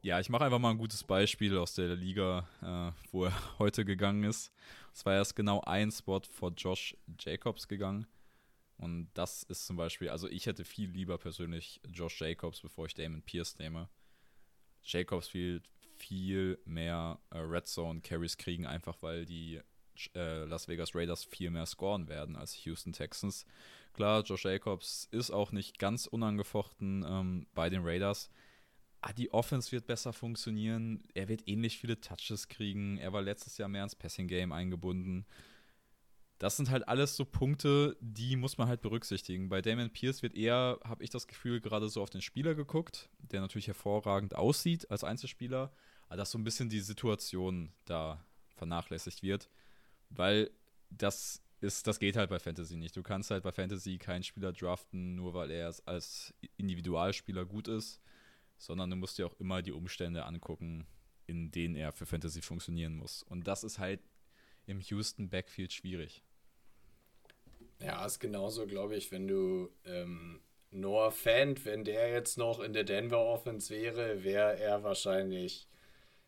ja, 0.03 0.21
ich 0.21 0.29
mache 0.29 0.45
einfach 0.45 0.59
mal 0.59 0.71
ein 0.71 0.79
gutes 0.79 1.05
Beispiel 1.05 1.57
aus 1.59 1.75
der 1.75 1.95
Liga, 1.97 2.49
äh, 2.63 2.93
wo 3.11 3.25
er 3.25 3.33
heute 3.59 3.85
gegangen 3.85 4.25
ist. 4.25 4.53
Es 4.95 5.05
war 5.05 5.15
erst 5.15 5.37
genau 5.37 5.61
ein 5.63 5.91
Spot 5.91 6.23
vor 6.31 6.53
Josh 6.57 6.97
Jacobs 7.19 7.69
gegangen. 7.69 8.07
Und 8.79 9.11
das 9.15 9.43
ist 9.43 9.67
zum 9.67 9.77
Beispiel, 9.77 10.09
also 10.09 10.29
ich 10.29 10.47
hätte 10.47 10.65
viel 10.65 10.91
lieber 10.91 11.19
persönlich 11.19 11.81
Josh 11.93 12.21
Jacobs, 12.21 12.61
bevor 12.61 12.87
ich 12.87 12.95
Damon 12.95 13.23
Pierce 13.23 13.59
nehme. 13.59 13.89
Jacobs 14.85 15.29
viel, 15.29 15.63
viel 15.97 16.59
mehr 16.65 17.21
äh, 17.31 17.39
Red 17.39 17.67
Zone 17.67 18.01
Carries 18.01 18.37
kriegen, 18.37 18.67
einfach 18.67 18.97
weil 19.03 19.27
die 19.27 19.61
äh, 20.15 20.45
Las 20.45 20.69
Vegas 20.69 20.95
Raiders 20.95 21.25
viel 21.25 21.51
mehr 21.51 21.67
scoren 21.67 22.09
werden 22.09 22.37
als 22.37 22.65
Houston 22.65 22.93
Texans. 22.93 23.45
Klar, 23.93 24.23
Josh 24.23 24.45
Jacobs 24.45 25.09
ist 25.11 25.33
auch 25.33 25.51
nicht 25.51 25.81
ganz 25.81 26.07
unangefochten 26.07 27.05
ähm, 27.07 27.47
bei 27.55 27.69
den 27.69 27.83
Raiders. 27.83 28.31
Ah, 29.01 29.13
die 29.13 29.33
Offense 29.33 29.73
wird 29.73 29.87
besser 29.87 30.13
funktionieren. 30.13 31.05
Er 31.15 31.29
wird 31.29 31.49
ähnlich 31.49 31.79
viele 31.79 32.01
Touches 32.01 32.49
kriegen. 32.49 32.99
Er 32.99 33.13
war 33.13 33.23
letztes 33.23 33.59
Jahr 33.59 33.69
mehr 33.69 33.85
ins 33.85 33.97
Passing 33.97 34.29
Game 34.29 34.53
eingebunden. 34.53 35.27
Das 36.39 36.57
sind 36.57 36.71
halt 36.71 36.87
alles 36.87 37.17
so 37.17 37.25
Punkte, 37.25 37.97
die 38.01 38.37
muss 38.37 38.59
man 38.59 38.69
halt 38.69 38.81
berücksichtigen. 38.81 39.49
Bei 39.49 39.61
Damon 39.61 39.91
Pierce 39.91 40.23
wird 40.23 40.37
eher, 40.37 40.79
habe 40.85 41.03
ich 41.03 41.11
das 41.11 41.27
Gefühl, 41.27 41.61
gerade 41.61 41.89
so 41.89 42.01
auf 42.01 42.11
den 42.11 42.23
Spieler 42.23 42.55
geguckt, 42.55 43.09
der 43.19 43.41
natürlich 43.41 43.67
hervorragend 43.67 44.37
aussieht 44.37 44.89
als 44.91 45.03
Einzelspieler, 45.03 45.73
aber 46.07 46.17
dass 46.17 46.31
so 46.31 46.39
ein 46.39 46.45
bisschen 46.45 46.69
die 46.69 46.81
Situation 46.81 47.73
da 47.87 48.25
vernachlässigt 48.55 49.23
wird, 49.23 49.49
weil 50.11 50.51
das 50.91 51.43
ist, 51.61 51.87
das 51.87 51.99
geht 51.99 52.17
halt 52.17 52.31
bei 52.31 52.39
Fantasy 52.39 52.77
nicht. 52.77 52.97
Du 52.97 53.03
kannst 53.03 53.31
halt 53.31 53.43
bei 53.43 53.53
Fantasy 53.53 53.99
keinen 53.99 54.23
Spieler 54.23 54.53
draften, 54.53 55.17
nur 55.17 55.35
weil 55.35 55.51
er 55.51 55.75
als 55.87 56.33
Individualspieler 56.57 57.45
gut 57.47 57.67
ist, 57.67 58.01
sondern 58.59 58.91
du 58.91 58.97
musst 58.97 59.19
dir 59.19 59.27
auch 59.27 59.39
immer 59.41 59.61
die 59.63 59.73
Umstände 59.73 60.25
angucken, 60.25 60.87
in 61.27 61.51
denen 61.51 61.75
er 61.75 61.93
für 61.93 62.07
Fantasy 62.07 62.43
funktionieren 62.43 62.95
muss. 62.95 63.23
Und 63.25 63.47
das 63.47 63.65
ist 63.65 63.79
halt 63.79 64.01
im 64.67 64.81
Houston 64.81 65.29
Backfield 65.29 65.73
schwierig. 65.73 66.23
Ja, 67.81 68.05
ist 68.05 68.19
genauso, 68.19 68.67
glaube 68.67 68.97
ich, 68.97 69.13
wenn 69.13 69.29
du 69.29 69.71
ähm, 69.85 70.41
Noah 70.71 71.13
Fant, 71.13 71.65
wenn 71.65 71.85
der 71.85 72.11
jetzt 72.11 72.37
noch 72.37 72.61
in 72.61 72.73
der 72.73 72.85
Denver 72.85 73.25
Offense 73.25 73.73
wäre, 73.75 74.25
wäre 74.25 74.59
er 74.59 74.83
wahrscheinlich 74.83 75.69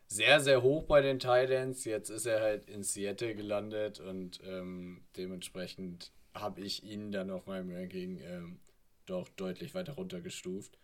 sehr, 0.06 0.40
sehr 0.40 0.62
hoch 0.62 0.84
bei 0.84 1.02
den 1.02 1.18
Titans. 1.18 1.84
Jetzt 1.84 2.10
ist 2.10 2.26
er 2.26 2.40
halt 2.40 2.66
in 2.66 2.82
Seattle 2.82 3.34
gelandet 3.34 4.00
und 4.00 4.40
ähm, 4.44 5.02
dementsprechend 5.16 6.12
habe 6.34 6.60
ich 6.60 6.84
ihn 6.84 7.12
dann 7.12 7.30
auf 7.30 7.46
meinem 7.46 7.74
Ranking 7.74 8.20
ähm, 8.20 8.60
doch 9.06 9.28
deutlich 9.30 9.74
weiter 9.74 9.94
runtergestuft. 9.94 10.78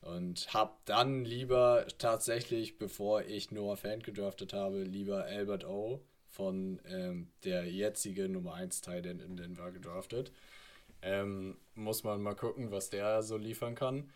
Und 0.00 0.52
habe 0.52 0.74
dann 0.84 1.24
lieber 1.24 1.86
tatsächlich, 1.96 2.76
bevor 2.76 3.22
ich 3.22 3.50
Noah 3.50 3.78
Fant 3.78 4.04
gedraftet 4.04 4.52
habe, 4.52 4.82
lieber 4.82 5.24
Albert 5.24 5.64
O 5.64 6.02
von 6.34 6.80
ähm, 6.86 7.30
der 7.44 7.64
jetzige 7.70 8.28
Nummer 8.28 8.54
1 8.54 8.80
Titan 8.80 9.20
in 9.20 9.36
Denver 9.36 9.70
gedraftet. 9.70 10.32
Ähm, 11.00 11.56
muss 11.74 12.02
man 12.02 12.22
mal 12.22 12.34
gucken, 12.34 12.72
was 12.72 12.90
der 12.90 13.22
so 13.22 13.36
liefern 13.36 13.74
kann. 13.74 14.10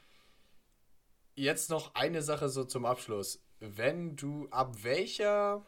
Jetzt 1.36 1.70
noch 1.70 1.94
eine 1.94 2.22
Sache 2.22 2.48
so 2.48 2.64
zum 2.64 2.84
Abschluss. 2.84 3.40
Wenn 3.60 4.16
du 4.16 4.48
ab 4.50 4.82
welcher, 4.82 5.64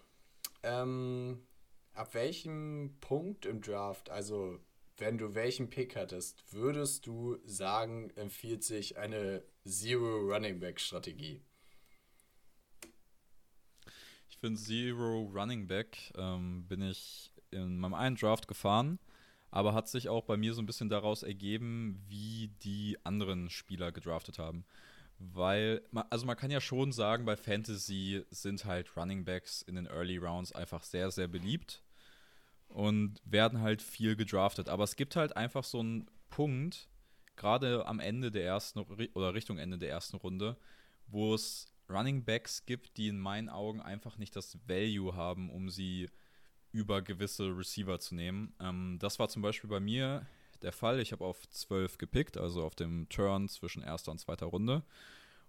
ähm, 0.64 1.46
ab 1.92 2.14
welchem 2.14 2.96
Punkt 3.00 3.46
im 3.46 3.60
Draft, 3.60 4.10
also 4.10 4.58
wenn 4.96 5.18
du 5.18 5.34
welchen 5.34 5.70
Pick 5.70 5.94
hattest, 5.94 6.52
würdest 6.52 7.06
du 7.06 7.38
sagen, 7.44 8.10
empfiehlt 8.16 8.64
sich 8.64 8.98
eine 8.98 9.44
Zero 9.64 10.18
Running 10.18 10.58
Back 10.58 10.80
Strategie? 10.80 11.40
Finde 14.40 14.60
Zero 14.60 15.30
Running 15.34 15.66
Back 15.66 16.12
ähm, 16.16 16.64
bin 16.66 16.82
ich 16.82 17.30
in 17.50 17.78
meinem 17.78 17.94
einen 17.94 18.16
Draft 18.16 18.48
gefahren, 18.48 18.98
aber 19.50 19.74
hat 19.74 19.88
sich 19.88 20.08
auch 20.08 20.24
bei 20.24 20.36
mir 20.36 20.54
so 20.54 20.62
ein 20.62 20.66
bisschen 20.66 20.88
daraus 20.88 21.22
ergeben, 21.22 22.02
wie 22.08 22.48
die 22.62 22.98
anderen 23.04 23.50
Spieler 23.50 23.92
gedraftet 23.92 24.38
haben. 24.38 24.64
Weil, 25.18 25.82
also 26.08 26.24
man 26.24 26.36
kann 26.36 26.50
ja 26.50 26.62
schon 26.62 26.92
sagen, 26.92 27.26
bei 27.26 27.36
Fantasy 27.36 28.24
sind 28.30 28.64
halt 28.64 28.96
Running 28.96 29.24
Backs 29.24 29.60
in 29.60 29.74
den 29.74 29.86
Early 29.86 30.16
Rounds 30.16 30.52
einfach 30.52 30.82
sehr, 30.82 31.10
sehr 31.10 31.28
beliebt 31.28 31.82
und 32.68 33.20
werden 33.24 33.60
halt 33.60 33.82
viel 33.82 34.16
gedraftet. 34.16 34.70
Aber 34.70 34.84
es 34.84 34.96
gibt 34.96 35.16
halt 35.16 35.36
einfach 35.36 35.64
so 35.64 35.80
einen 35.80 36.06
Punkt, 36.30 36.88
gerade 37.36 37.86
am 37.86 38.00
Ende 38.00 38.30
der 38.30 38.44
ersten 38.44 38.80
oder 38.80 39.34
Richtung 39.34 39.58
Ende 39.58 39.76
der 39.76 39.90
ersten 39.90 40.16
Runde, 40.16 40.56
wo 41.06 41.34
es 41.34 41.69
Running 41.90 42.24
Backs 42.24 42.64
gibt, 42.66 42.96
die 42.96 43.08
in 43.08 43.18
meinen 43.18 43.48
Augen 43.48 43.80
einfach 43.80 44.16
nicht 44.16 44.36
das 44.36 44.58
Value 44.66 45.14
haben, 45.14 45.50
um 45.50 45.68
sie 45.68 46.08
über 46.72 47.02
gewisse 47.02 47.56
Receiver 47.56 47.98
zu 47.98 48.14
nehmen. 48.14 48.54
Ähm, 48.60 48.98
das 49.00 49.18
war 49.18 49.28
zum 49.28 49.42
Beispiel 49.42 49.68
bei 49.68 49.80
mir 49.80 50.26
der 50.62 50.72
Fall. 50.72 51.00
Ich 51.00 51.12
habe 51.12 51.24
auf 51.24 51.48
12 51.48 51.98
gepickt, 51.98 52.36
also 52.36 52.64
auf 52.64 52.74
dem 52.74 53.08
Turn 53.08 53.48
zwischen 53.48 53.82
erster 53.82 54.12
und 54.12 54.18
zweiter 54.18 54.46
Runde. 54.46 54.84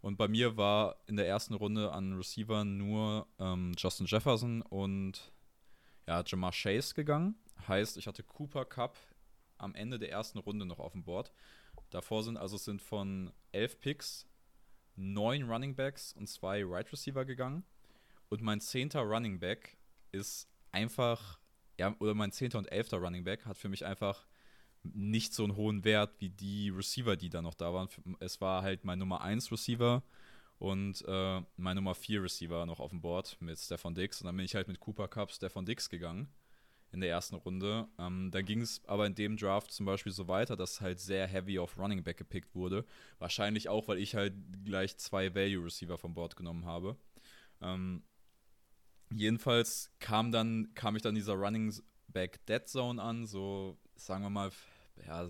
Und 0.01 0.17
bei 0.17 0.27
mir 0.27 0.57
war 0.57 0.97
in 1.05 1.15
der 1.15 1.27
ersten 1.27 1.53
Runde 1.53 1.91
an 1.91 2.13
Receivern 2.13 2.77
nur 2.77 3.27
ähm, 3.39 3.73
Justin 3.77 4.07
Jefferson 4.07 4.63
und 4.63 5.31
ja, 6.07 6.23
Jamar 6.25 6.51
Chase 6.51 6.95
gegangen. 6.95 7.35
Heißt, 7.67 7.97
ich 7.97 8.07
hatte 8.07 8.23
Cooper 8.23 8.65
Cup 8.65 8.97
am 9.59 9.75
Ende 9.75 9.99
der 9.99 10.09
ersten 10.09 10.39
Runde 10.39 10.65
noch 10.65 10.79
auf 10.79 10.93
dem 10.93 11.03
Board. 11.03 11.31
Davor 11.91 12.23
sind 12.23 12.37
also 12.37 12.55
es 12.55 12.65
sind 12.65 12.81
von 12.81 13.31
elf 13.51 13.79
Picks 13.79 14.27
neun 14.95 15.43
Running 15.43 15.75
Backs 15.75 16.13
und 16.13 16.27
zwei 16.27 16.63
Right 16.63 16.91
Receiver 16.91 17.25
gegangen. 17.25 17.63
Und 18.29 18.41
mein 18.41 18.61
zehnter 18.61 19.01
Running 19.01 19.39
Back 19.39 19.77
ist 20.11 20.47
einfach, 20.71 21.39
ja, 21.79 21.95
oder 21.99 22.13
mein 22.13 22.31
zehnter 22.31 22.57
und 22.57 22.71
elfter 22.71 22.97
Running 22.97 23.23
Back 23.23 23.45
hat 23.45 23.57
für 23.57 23.69
mich 23.69 23.85
einfach 23.85 24.25
nicht 24.83 25.33
so 25.33 25.43
einen 25.43 25.55
hohen 25.55 25.83
Wert 25.83 26.15
wie 26.19 26.29
die 26.29 26.69
Receiver, 26.69 27.15
die 27.15 27.29
da 27.29 27.41
noch 27.41 27.53
da 27.53 27.73
waren. 27.73 27.87
Es 28.19 28.41
war 28.41 28.63
halt 28.63 28.83
mein 28.83 28.99
Nummer 28.99 29.21
1 29.21 29.51
Receiver 29.51 30.03
und 30.57 31.03
äh, 31.07 31.41
mein 31.57 31.75
Nummer 31.75 31.93
4 31.93 32.23
Receiver 32.23 32.65
noch 32.65 32.79
auf 32.79 32.91
dem 32.91 33.01
Board 33.01 33.37
mit 33.39 33.59
Stefan 33.59 33.93
Dix. 33.93 34.21
Und 34.21 34.27
dann 34.27 34.35
bin 34.35 34.45
ich 34.45 34.55
halt 34.55 34.67
mit 34.67 34.79
Cooper 34.79 35.07
Cup 35.07 35.31
Stefan 35.31 35.65
Dix 35.65 35.89
gegangen 35.89 36.33
in 36.91 37.01
der 37.01 37.09
ersten 37.09 37.35
Runde. 37.35 37.87
Ähm, 37.97 38.29
da 38.31 38.41
ging 38.41 38.61
es 38.61 38.81
aber 38.85 39.05
in 39.05 39.15
dem 39.15 39.37
Draft 39.37 39.71
zum 39.71 39.85
Beispiel 39.85 40.11
so 40.11 40.27
weiter, 40.27 40.55
dass 40.55 40.81
halt 40.81 40.99
sehr 40.99 41.27
heavy 41.27 41.59
auf 41.59 41.77
Running 41.77 42.03
Back 42.03 42.17
gepickt 42.17 42.53
wurde. 42.53 42.85
Wahrscheinlich 43.19 43.69
auch, 43.69 43.87
weil 43.87 43.97
ich 43.97 44.15
halt 44.15 44.33
gleich 44.65 44.97
zwei 44.97 45.33
Value 45.33 45.65
Receiver 45.65 45.97
vom 45.97 46.13
Board 46.13 46.35
genommen 46.35 46.65
habe. 46.65 46.97
Ähm, 47.61 48.03
jedenfalls 49.13 49.91
kam 49.99 50.31
dann, 50.31 50.73
kam 50.75 50.95
ich 50.95 51.01
dann 51.01 51.15
dieser 51.15 51.33
Running 51.33 51.73
Back 52.07 52.45
Dead 52.45 52.67
Zone 52.67 53.01
an, 53.01 53.25
so 53.25 53.77
sagen 53.95 54.23
wir 54.23 54.29
mal, 54.29 54.51
ja, 55.07 55.29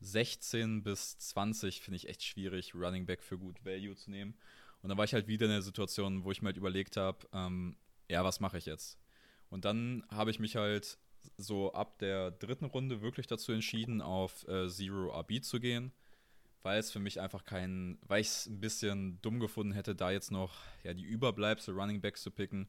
16 0.00 0.82
bis 0.82 1.18
20 1.18 1.80
finde 1.80 1.96
ich 1.96 2.08
echt 2.08 2.22
schwierig, 2.22 2.74
Running 2.74 3.06
Back 3.06 3.22
für 3.22 3.38
gut 3.38 3.64
Value 3.64 3.96
zu 3.96 4.10
nehmen. 4.10 4.34
Und 4.82 4.90
dann 4.90 4.98
war 4.98 5.04
ich 5.04 5.14
halt 5.14 5.26
wieder 5.26 5.46
in 5.46 5.52
der 5.52 5.62
Situation, 5.62 6.22
wo 6.22 6.30
ich 6.30 6.42
mir 6.42 6.48
halt 6.48 6.58
überlegt 6.58 6.96
habe, 6.96 7.26
ähm, 7.32 7.76
ja, 8.08 8.22
was 8.22 8.40
mache 8.40 8.58
ich 8.58 8.66
jetzt? 8.66 8.98
Und 9.50 9.64
dann 9.64 10.04
habe 10.10 10.30
ich 10.30 10.38
mich 10.38 10.56
halt 10.56 10.98
so 11.36 11.72
ab 11.72 11.98
der 11.98 12.30
dritten 12.30 12.64
Runde 12.64 13.02
wirklich 13.02 13.26
dazu 13.26 13.52
entschieden, 13.52 14.00
auf 14.00 14.46
äh, 14.48 14.68
Zero 14.68 15.10
RB 15.20 15.42
zu 15.42 15.60
gehen, 15.60 15.92
weil 16.62 16.78
es 16.78 16.90
für 16.90 16.98
mich 16.98 17.20
einfach 17.20 17.44
kein, 17.44 17.98
weil 18.06 18.20
ich 18.20 18.28
es 18.28 18.46
ein 18.46 18.60
bisschen 18.60 19.20
dumm 19.22 19.40
gefunden 19.40 19.72
hätte, 19.72 19.94
da 19.94 20.10
jetzt 20.10 20.30
noch 20.30 20.54
ja, 20.82 20.94
die 20.94 21.04
Überbleibsel 21.04 21.74
Running 21.74 22.00
Backs 22.00 22.22
zu 22.22 22.30
picken. 22.30 22.68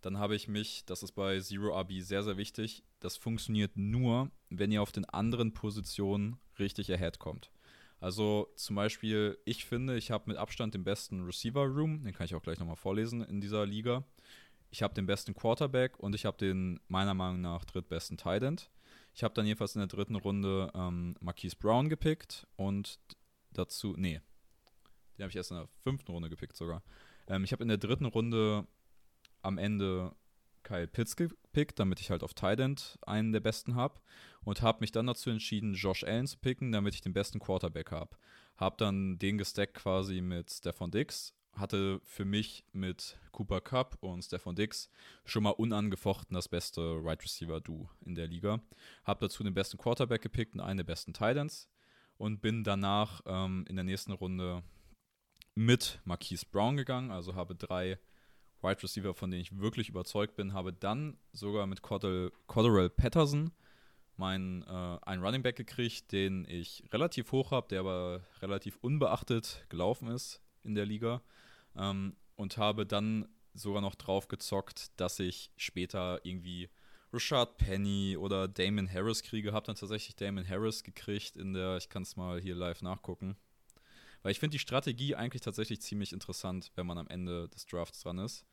Dann 0.00 0.18
habe 0.18 0.36
ich 0.36 0.48
mich, 0.48 0.84
das 0.84 1.02
ist 1.02 1.12
bei 1.12 1.40
Zero 1.40 1.78
RB 1.80 1.92
sehr, 2.00 2.22
sehr 2.22 2.36
wichtig, 2.36 2.82
das 3.00 3.16
funktioniert 3.16 3.76
nur, 3.76 4.30
wenn 4.50 4.70
ihr 4.70 4.82
auf 4.82 4.92
den 4.92 5.06
anderen 5.06 5.54
Positionen 5.54 6.36
richtig 6.58 6.92
ahead 6.92 7.18
kommt. 7.18 7.50
Also 8.00 8.52
zum 8.56 8.76
Beispiel, 8.76 9.38
ich 9.46 9.64
finde, 9.64 9.96
ich 9.96 10.10
habe 10.10 10.24
mit 10.26 10.36
Abstand 10.36 10.74
den 10.74 10.84
besten 10.84 11.24
Receiver 11.24 11.64
Room, 11.64 12.04
den 12.04 12.12
kann 12.12 12.26
ich 12.26 12.34
auch 12.34 12.42
gleich 12.42 12.58
nochmal 12.58 12.76
vorlesen 12.76 13.22
in 13.22 13.40
dieser 13.40 13.64
Liga 13.64 14.04
ich 14.74 14.82
habe 14.82 14.92
den 14.92 15.06
besten 15.06 15.34
Quarterback 15.34 16.00
und 16.00 16.16
ich 16.16 16.24
habe 16.24 16.36
den 16.36 16.80
meiner 16.88 17.14
Meinung 17.14 17.40
nach 17.40 17.64
drittbesten 17.64 18.16
Tight 18.16 18.42
End. 18.42 18.72
Ich 19.14 19.22
habe 19.22 19.32
dann 19.32 19.46
jedenfalls 19.46 19.76
in 19.76 19.78
der 19.78 19.86
dritten 19.86 20.16
Runde 20.16 20.68
ähm, 20.74 21.14
Marquise 21.20 21.54
Brown 21.54 21.88
gepickt 21.88 22.48
und 22.56 22.98
dazu, 23.52 23.94
nee, 23.96 24.20
den 25.16 25.22
habe 25.22 25.30
ich 25.30 25.36
erst 25.36 25.52
in 25.52 25.58
der 25.58 25.68
fünften 25.84 26.10
Runde 26.10 26.28
gepickt 26.28 26.56
sogar. 26.56 26.82
Ähm, 27.28 27.44
ich 27.44 27.52
habe 27.52 27.62
in 27.62 27.68
der 27.68 27.78
dritten 27.78 28.06
Runde 28.06 28.66
am 29.42 29.58
Ende 29.58 30.12
Kyle 30.64 30.88
Pitts 30.88 31.14
gepickt, 31.14 31.78
damit 31.78 32.00
ich 32.00 32.10
halt 32.10 32.24
auf 32.24 32.34
Tight 32.34 32.58
End 32.58 32.98
einen 33.06 33.30
der 33.30 33.38
besten 33.38 33.76
habe 33.76 34.00
und 34.42 34.60
habe 34.60 34.80
mich 34.80 34.90
dann 34.90 35.06
dazu 35.06 35.30
entschieden, 35.30 35.74
Josh 35.74 36.02
Allen 36.02 36.26
zu 36.26 36.36
picken, 36.38 36.72
damit 36.72 36.94
ich 36.94 37.00
den 37.00 37.12
besten 37.12 37.38
Quarterback 37.38 37.92
habe. 37.92 38.16
Habe 38.56 38.74
dann 38.78 39.20
den 39.20 39.38
gestackt 39.38 39.74
quasi 39.74 40.20
mit 40.20 40.50
Stefan 40.50 40.90
Dix 40.90 41.32
hatte 41.56 42.00
für 42.04 42.24
mich 42.24 42.64
mit 42.72 43.18
Cooper 43.32 43.60
Cup 43.60 43.96
und 44.00 44.22
Stefan 44.22 44.56
Dix 44.56 44.90
schon 45.24 45.42
mal 45.42 45.50
unangefochten 45.50 46.34
das 46.34 46.48
beste 46.48 46.80
Wide 46.80 47.06
right 47.06 47.22
Receiver 47.22 47.60
Du 47.60 47.88
in 48.04 48.14
der 48.14 48.26
Liga. 48.26 48.60
Habe 49.04 49.26
dazu 49.26 49.42
den 49.42 49.54
besten 49.54 49.78
Quarterback 49.78 50.22
gepickt 50.22 50.54
und 50.54 50.60
einen 50.60 50.78
der 50.78 50.84
besten 50.84 51.12
Titans 51.12 51.68
und 52.16 52.40
bin 52.40 52.64
danach 52.64 53.22
ähm, 53.26 53.64
in 53.68 53.76
der 53.76 53.84
nächsten 53.84 54.12
Runde 54.12 54.62
mit 55.54 56.00
Marquise 56.04 56.46
Brown 56.50 56.76
gegangen, 56.76 57.10
also 57.10 57.34
habe 57.34 57.54
drei 57.54 57.98
Wide 58.60 58.68
right 58.68 58.82
Receiver, 58.82 59.14
von 59.14 59.30
denen 59.30 59.42
ich 59.42 59.58
wirklich 59.58 59.88
überzeugt 59.88 60.36
bin, 60.36 60.52
habe 60.54 60.72
dann 60.72 61.18
sogar 61.32 61.66
mit 61.66 61.82
Cordell, 61.82 62.90
Patterson 62.90 63.52
meinen 64.16 64.62
äh, 64.62 64.98
einen 65.02 65.22
Running 65.22 65.42
Back 65.42 65.56
gekriegt, 65.56 66.12
den 66.12 66.46
ich 66.48 66.84
relativ 66.92 67.32
hoch 67.32 67.50
habe, 67.50 67.68
der 67.68 67.80
aber 67.80 68.22
relativ 68.40 68.78
unbeachtet 68.80 69.66
gelaufen 69.68 70.08
ist 70.08 70.40
in 70.62 70.74
der 70.74 70.86
Liga 70.86 71.20
ähm, 71.76 72.16
und 72.36 72.56
habe 72.56 72.86
dann 72.86 73.28
sogar 73.54 73.80
noch 73.80 73.94
drauf 73.94 74.28
gezockt, 74.28 74.90
dass 74.96 75.18
ich 75.20 75.50
später 75.56 76.20
irgendwie 76.24 76.68
Rashad 77.12 77.58
Penny 77.58 78.16
oder 78.16 78.48
Damon 78.48 78.92
Harris 78.92 79.22
kriege. 79.22 79.52
Habe 79.52 79.66
dann 79.66 79.76
tatsächlich 79.76 80.16
Damon 80.16 80.48
Harris 80.48 80.82
gekriegt 80.82 81.36
in 81.36 81.52
der, 81.52 81.76
ich 81.76 81.88
kann 81.88 82.02
es 82.02 82.16
mal 82.16 82.40
hier 82.40 82.56
live 82.56 82.82
nachgucken. 82.82 83.36
Weil 84.22 84.32
ich 84.32 84.40
finde 84.40 84.54
die 84.54 84.58
Strategie 84.58 85.14
eigentlich 85.14 85.42
tatsächlich 85.42 85.80
ziemlich 85.80 86.12
interessant, 86.12 86.72
wenn 86.74 86.86
man 86.86 86.98
am 86.98 87.08
Ende 87.08 87.48
des 87.48 87.66
Drafts 87.66 88.00
dran 88.00 88.18
ist. 88.18 88.44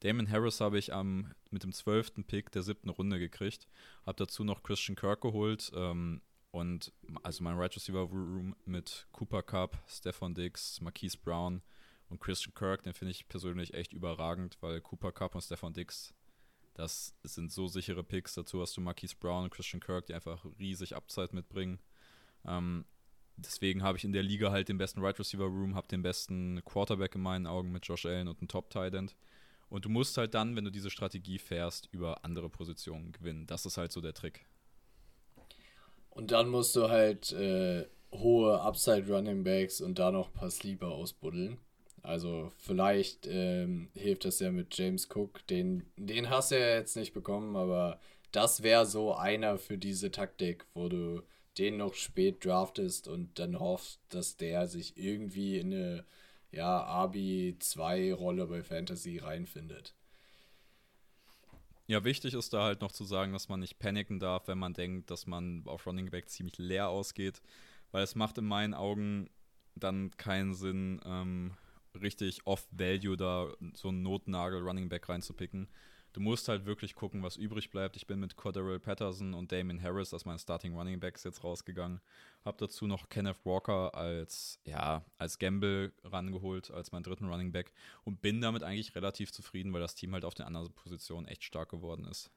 Damon 0.00 0.30
Harris 0.30 0.60
habe 0.60 0.78
ich 0.78 0.92
am, 0.92 1.32
mit 1.50 1.62
dem 1.62 1.72
zwölften 1.72 2.24
Pick 2.24 2.50
der 2.52 2.62
siebten 2.62 2.88
Runde 2.88 3.18
gekriegt. 3.18 3.68
Habe 4.04 4.16
dazu 4.16 4.44
noch 4.44 4.62
Christian 4.62 4.96
Kirk 4.96 5.20
geholt. 5.20 5.70
Ähm, 5.74 6.20
und 6.50 6.92
also 7.22 7.44
mein 7.44 7.56
Right 7.56 7.74
Receiver 7.76 8.00
Room 8.00 8.56
mit 8.64 9.06
Cooper 9.12 9.42
Cup, 9.42 9.78
Stefan 9.86 10.34
Diggs, 10.34 10.80
Marquise 10.80 11.16
Brown 11.16 11.62
und 12.10 12.20
Christian 12.20 12.54
Kirk, 12.54 12.82
den 12.82 12.92
finde 12.92 13.12
ich 13.12 13.28
persönlich 13.28 13.72
echt 13.74 13.92
überragend, 13.92 14.58
weil 14.60 14.80
Cooper 14.80 15.12
Cup 15.12 15.34
und 15.34 15.40
Stefan 15.42 15.72
Diggs, 15.72 16.12
das 16.74 17.14
sind 17.22 17.52
so 17.52 17.68
sichere 17.68 18.02
Picks. 18.02 18.34
Dazu 18.34 18.60
hast 18.60 18.76
du 18.76 18.80
Marquise 18.80 19.14
Brown 19.18 19.44
und 19.44 19.50
Christian 19.50 19.80
Kirk, 19.80 20.06
die 20.06 20.14
einfach 20.14 20.44
riesig 20.58 20.96
Upside 20.96 21.30
mitbringen. 21.32 21.78
Ähm, 22.44 22.84
deswegen 23.36 23.82
habe 23.82 23.96
ich 23.96 24.04
in 24.04 24.12
der 24.12 24.22
Liga 24.22 24.50
halt 24.50 24.68
den 24.68 24.78
besten 24.78 25.00
Right 25.00 25.18
Receiver 25.18 25.44
Room, 25.44 25.74
habe 25.74 25.88
den 25.88 26.02
besten 26.02 26.62
Quarterback 26.64 27.14
in 27.14 27.22
meinen 27.22 27.46
Augen 27.46 27.70
mit 27.70 27.86
Josh 27.86 28.06
Allen 28.06 28.28
und 28.28 28.40
einen 28.40 28.48
Top 28.48 28.70
Tight 28.70 28.94
End. 28.94 29.16
Und 29.68 29.84
du 29.84 29.88
musst 29.88 30.16
halt 30.16 30.34
dann, 30.34 30.56
wenn 30.56 30.64
du 30.64 30.70
diese 30.70 30.90
Strategie 30.90 31.38
fährst, 31.38 31.88
über 31.92 32.24
andere 32.24 32.50
Positionen 32.50 33.12
gewinnen. 33.12 33.46
Das 33.46 33.66
ist 33.66 33.76
halt 33.76 33.92
so 33.92 34.00
der 34.00 34.14
Trick. 34.14 34.44
Und 36.08 36.32
dann 36.32 36.48
musst 36.48 36.74
du 36.74 36.88
halt 36.88 37.30
äh, 37.32 37.86
hohe 38.10 38.60
Upside 38.60 39.06
Running 39.06 39.44
Backs 39.44 39.80
und 39.80 40.00
da 40.00 40.10
noch 40.10 40.28
ein 40.28 40.34
paar 40.34 40.50
Sleeper 40.50 40.88
ausbuddeln. 40.88 41.58
Also 42.02 42.52
vielleicht 42.58 43.26
ähm, 43.26 43.90
hilft 43.94 44.24
das 44.24 44.40
ja 44.40 44.50
mit 44.50 44.76
James 44.76 45.08
Cook. 45.14 45.46
Den, 45.48 45.90
den 45.96 46.30
hast 46.30 46.50
du 46.50 46.58
ja 46.58 46.76
jetzt 46.76 46.96
nicht 46.96 47.12
bekommen, 47.12 47.56
aber 47.56 48.00
das 48.32 48.62
wäre 48.62 48.86
so 48.86 49.14
einer 49.14 49.58
für 49.58 49.78
diese 49.78 50.10
Taktik, 50.10 50.64
wo 50.74 50.88
du 50.88 51.22
den 51.58 51.76
noch 51.76 51.94
spät 51.94 52.44
draftest 52.44 53.08
und 53.08 53.38
dann 53.38 53.58
hoffst, 53.58 54.00
dass 54.08 54.36
der 54.36 54.66
sich 54.66 54.96
irgendwie 54.96 55.58
in 55.58 55.74
eine 55.74 56.04
ja, 56.52 56.84
Abi-2-Rolle 56.84 58.46
bei 58.46 58.62
Fantasy 58.62 59.18
reinfindet. 59.18 59.94
Ja, 61.86 62.04
wichtig 62.04 62.34
ist 62.34 62.52
da 62.52 62.62
halt 62.62 62.82
noch 62.82 62.92
zu 62.92 63.04
sagen, 63.04 63.32
dass 63.32 63.48
man 63.48 63.60
nicht 63.60 63.80
paniken 63.80 64.20
darf, 64.20 64.46
wenn 64.46 64.58
man 64.58 64.74
denkt, 64.74 65.10
dass 65.10 65.26
man 65.26 65.64
auf 65.66 65.86
Running 65.86 66.10
Back 66.10 66.28
ziemlich 66.28 66.56
leer 66.58 66.88
ausgeht, 66.88 67.42
weil 67.90 68.04
es 68.04 68.14
macht 68.14 68.38
in 68.38 68.44
meinen 68.44 68.74
Augen 68.74 69.28
dann 69.74 70.12
keinen 70.16 70.54
Sinn, 70.54 71.00
ähm, 71.04 71.56
richtig 72.00 72.46
off-Value 72.46 73.16
da 73.16 73.48
so 73.74 73.88
einen 73.88 74.02
Notnagel 74.02 74.62
Running 74.62 74.88
Back 74.88 75.08
reinzupicken 75.08 75.68
du 76.12 76.20
musst 76.20 76.48
halt 76.48 76.66
wirklich 76.66 76.94
gucken, 76.94 77.22
was 77.22 77.36
übrig 77.36 77.70
bleibt. 77.70 77.96
Ich 77.96 78.06
bin 78.06 78.20
mit 78.20 78.36
Cordero 78.36 78.78
Patterson 78.78 79.34
und 79.34 79.52
Damien 79.52 79.82
Harris 79.82 80.12
als 80.12 80.24
meine 80.24 80.38
Starting 80.38 80.76
Running 80.76 81.00
Backs 81.00 81.24
jetzt 81.24 81.44
rausgegangen. 81.44 82.00
Hab 82.44 82.58
dazu 82.58 82.86
noch 82.86 83.08
Kenneth 83.08 83.44
Walker 83.44 83.94
als, 83.94 84.60
ja, 84.64 85.04
als 85.18 85.38
Gamble 85.38 85.92
rangeholt, 86.04 86.70
als 86.70 86.92
meinen 86.92 87.02
dritten 87.02 87.28
Running 87.28 87.52
Back 87.52 87.72
und 88.04 88.20
bin 88.22 88.40
damit 88.40 88.62
eigentlich 88.62 88.94
relativ 88.94 89.32
zufrieden, 89.32 89.72
weil 89.72 89.80
das 89.80 89.94
Team 89.94 90.12
halt 90.14 90.24
auf 90.24 90.34
den 90.34 90.46
anderen 90.46 90.72
Positionen 90.72 91.26
echt 91.26 91.44
stark 91.44 91.70
geworden 91.70 92.06
ist. 92.06 92.30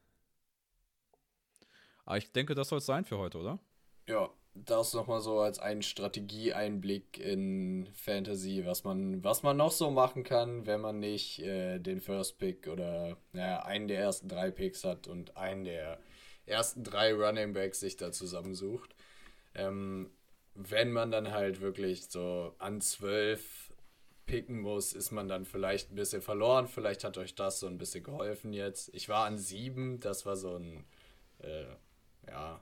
Aber 2.06 2.18
ich 2.18 2.32
denke, 2.32 2.54
das 2.54 2.70
soll 2.70 2.80
es 2.80 2.86
sein 2.86 3.06
für 3.06 3.18
heute, 3.18 3.38
oder? 3.38 3.60
Ja, 4.08 4.30
das 4.56 4.94
nochmal 4.94 5.22
so 5.22 5.40
als 5.40 5.60
einen 5.60 5.82
Strategieeinblick 5.82 7.20
in 7.20 7.88
Fantasy, 7.94 8.64
was 8.66 8.84
man, 8.84 9.24
was 9.24 9.44
man 9.44 9.58
noch 9.58 9.72
so 9.72 9.90
machen 9.90 10.24
kann, 10.24 10.66
wenn 10.68 10.82
man 10.82 11.00
nicht 11.00 11.40
äh, 11.40 11.80
den 11.80 12.02
First 12.02 12.38
Pick 12.38 12.68
oder 12.68 13.18
naja, 13.32 13.64
einen 13.64 13.88
der 13.88 14.00
ersten 14.00 14.28
drei 14.28 14.52
Picks 14.52 14.84
hat 14.84 15.08
und 15.08 15.38
einen 15.38 15.64
der 15.66 16.00
ersten 16.46 16.84
drei 16.84 17.14
Running 17.14 17.54
Backs 17.54 17.80
sich 17.80 17.98
da 17.98 18.12
zusammensucht. 18.12 18.96
Ähm, 19.56 20.12
wenn 20.56 20.92
man 20.92 21.12
dann 21.12 21.32
halt 21.32 21.62
wirklich 21.62 22.06
so 22.10 22.54
an 22.60 22.80
zwölf 22.82 23.72
picken 24.26 24.62
muss, 24.62 24.94
ist 24.94 25.12
man 25.12 25.28
dann 25.28 25.46
vielleicht 25.46 25.92
ein 25.92 25.96
bisschen 25.96 26.22
verloren. 26.22 26.68
Vielleicht 26.68 27.04
hat 27.04 27.18
euch 27.18 27.36
das 27.36 27.60
so 27.60 27.68
ein 27.68 27.78
bisschen 27.78 28.04
geholfen 28.04 28.54
jetzt. 28.54 28.94
Ich 28.94 29.10
war 29.10 29.26
an 29.26 29.38
sieben, 29.38 30.00
das 30.00 30.26
war 30.26 30.36
so 30.36 30.56
ein, 30.58 30.86
äh, 31.40 31.66
ja, 32.28 32.62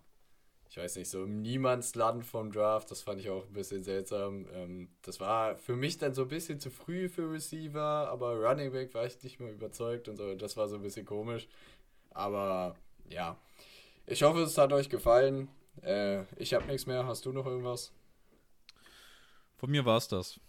ich 0.72 0.78
weiß 0.78 0.96
nicht, 0.96 1.10
so 1.10 1.26
im 1.26 1.42
Niemandsland 1.42 2.24
vom 2.24 2.50
Draft. 2.50 2.90
Das 2.92 3.02
fand 3.02 3.20
ich 3.20 3.30
auch 3.30 3.46
ein 3.46 3.52
bisschen 3.52 3.84
seltsam. 3.84 4.48
Ähm, 4.54 4.88
das 5.02 5.20
war 5.20 5.58
für 5.58 5.76
mich 5.76 5.98
dann 5.98 6.14
so 6.14 6.22
ein 6.22 6.30
bisschen 6.30 6.62
zu 6.62 6.70
früh 6.70 7.10
für 7.10 7.30
Receiver, 7.30 8.10
aber 8.10 8.38
Running 8.38 8.72
Back 8.72 8.94
war 8.94 9.06
ich 9.06 9.22
nicht 9.22 9.42
mehr 9.42 9.52
überzeugt 9.52 10.08
und 10.08 10.16
so. 10.16 10.34
Das 10.34 10.56
war 10.56 10.70
so 10.70 10.78
ein 10.78 10.82
bisschen 10.82 11.06
komisch. 11.06 11.50
Aber 12.12 12.78
ja, 13.10 13.38
ich 14.06 14.24
hoffe, 14.24 14.44
es 14.44 14.58
hat 14.58 14.72
euch 14.72 14.90
gefallen. 14.90 15.50
Äh, 15.82 16.24
ich 16.38 16.54
habe 16.54 16.66
nichts 16.68 16.88
mehr. 16.88 17.06
Hast 17.06 17.26
du 17.26 17.34
noch 17.34 17.46
irgendwas? 17.46 17.92
Von 19.58 19.72
mir 19.72 19.84
war 19.84 19.98
es 19.98 20.08
das. 20.08 20.40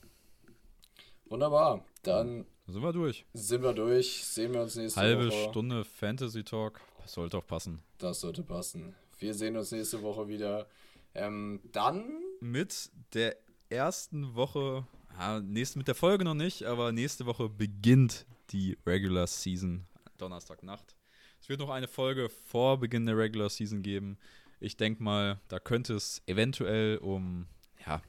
Wunderbar. 1.24 1.85
Dann 2.04 2.46
sind 2.68 2.80
wir 2.80 2.92
durch. 2.92 3.26
Sind 3.32 3.64
wir 3.64 3.72
durch. 3.72 4.24
Sehen 4.24 4.54
wir 4.54 4.62
uns 4.62 4.76
nächste 4.76 5.00
Halbe 5.00 5.26
Woche. 5.26 5.37
Halbe 5.37 5.50
Stunde 5.50 5.85
Fantasy 5.85 6.44
Talk. 6.44 6.80
Das 7.00 7.14
sollte 7.14 7.38
auch 7.38 7.46
passen. 7.46 7.82
Das 7.98 8.20
sollte 8.20 8.44
passen. 8.44 8.94
Wir 9.22 9.35
sehen 9.35 9.56
uns 9.56 9.70
nächste 9.70 10.02
Woche 10.02 10.26
wieder. 10.26 10.66
Ähm, 11.14 11.61
dann. 11.70 12.20
Mit 12.40 12.90
der 13.14 13.37
ersten 13.68 14.35
Woche, 14.35 14.85
ja, 15.16 15.38
nächste, 15.38 15.78
mit 15.78 15.87
der 15.87 15.94
Folge 15.94 16.24
noch 16.24 16.35
nicht, 16.35 16.64
aber 16.64 16.90
nächste 16.90 17.24
Woche 17.24 17.48
beginnt 17.48 18.26
die 18.50 18.76
Regular 18.85 19.28
Season. 19.28 19.87
Donnerstagnacht. 20.18 20.96
Es 21.40 21.48
wird 21.48 21.61
noch 21.61 21.70
eine 21.70 21.87
Folge 21.87 22.28
vor 22.28 22.80
Beginn 22.80 23.06
der 23.06 23.16
Regular 23.16 23.48
Season 23.48 23.82
geben. 23.82 24.18
Ich 24.58 24.76
denke 24.76 25.00
mal, 25.00 25.40
da 25.46 25.61
könnte 25.61 25.94
es 25.94 26.20
eventuell 26.26 26.98
um 26.98 27.46
ja, 27.87 28.02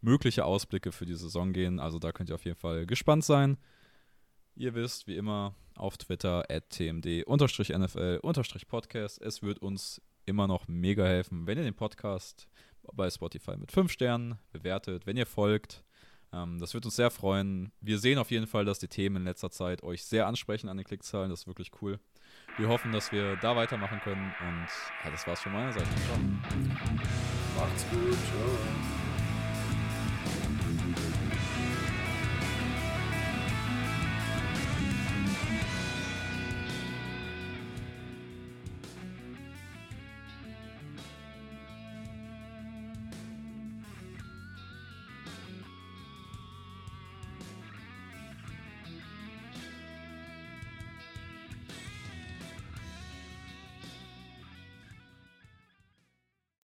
mögliche 0.00 0.44
Ausblicke 0.44 0.90
für 0.90 1.06
die 1.06 1.14
Saison 1.14 1.52
gehen. 1.52 1.78
Also 1.78 2.00
da 2.00 2.10
könnt 2.10 2.30
ihr 2.30 2.34
auf 2.34 2.44
jeden 2.44 2.58
Fall 2.58 2.84
gespannt 2.84 3.24
sein. 3.24 3.58
Ihr 4.56 4.74
wisst, 4.74 5.06
wie 5.06 5.14
immer, 5.14 5.54
auf 5.76 5.98
Twitter 5.98 6.50
at 6.50 6.68
tmd-nfl-podcast. 6.70 9.22
Es 9.22 9.42
wird 9.42 9.60
uns 9.60 10.02
immer 10.26 10.46
noch 10.46 10.68
mega 10.68 11.04
helfen, 11.04 11.46
wenn 11.46 11.58
ihr 11.58 11.64
den 11.64 11.74
Podcast 11.74 12.48
bei 12.92 13.10
Spotify 13.10 13.56
mit 13.56 13.72
5 13.72 13.90
Sternen 13.90 14.38
bewertet, 14.52 15.06
wenn 15.06 15.16
ihr 15.16 15.26
folgt. 15.26 15.84
Ähm, 16.32 16.58
das 16.58 16.74
wird 16.74 16.84
uns 16.84 16.96
sehr 16.96 17.10
freuen. 17.10 17.72
Wir 17.80 17.98
sehen 17.98 18.18
auf 18.18 18.30
jeden 18.30 18.46
Fall, 18.46 18.64
dass 18.64 18.78
die 18.78 18.88
Themen 18.88 19.16
in 19.16 19.24
letzter 19.24 19.50
Zeit 19.50 19.82
euch 19.82 20.04
sehr 20.04 20.26
ansprechen 20.26 20.68
an 20.68 20.76
den 20.76 20.84
Klickzahlen. 20.84 21.30
Das 21.30 21.40
ist 21.40 21.46
wirklich 21.46 21.70
cool. 21.80 21.98
Wir 22.58 22.68
hoffen, 22.68 22.92
dass 22.92 23.12
wir 23.12 23.36
da 23.36 23.56
weitermachen 23.56 24.00
können. 24.00 24.32
Und 24.40 24.68
ja, 25.04 25.10
das 25.10 25.26
war's 25.26 25.40
von 25.40 25.52
meiner 25.52 25.72
Seite. 25.72 25.86
Ciao. 25.86 26.18
Macht's 27.56 27.86
gut. 27.90 28.12
Ciao. 28.12 28.95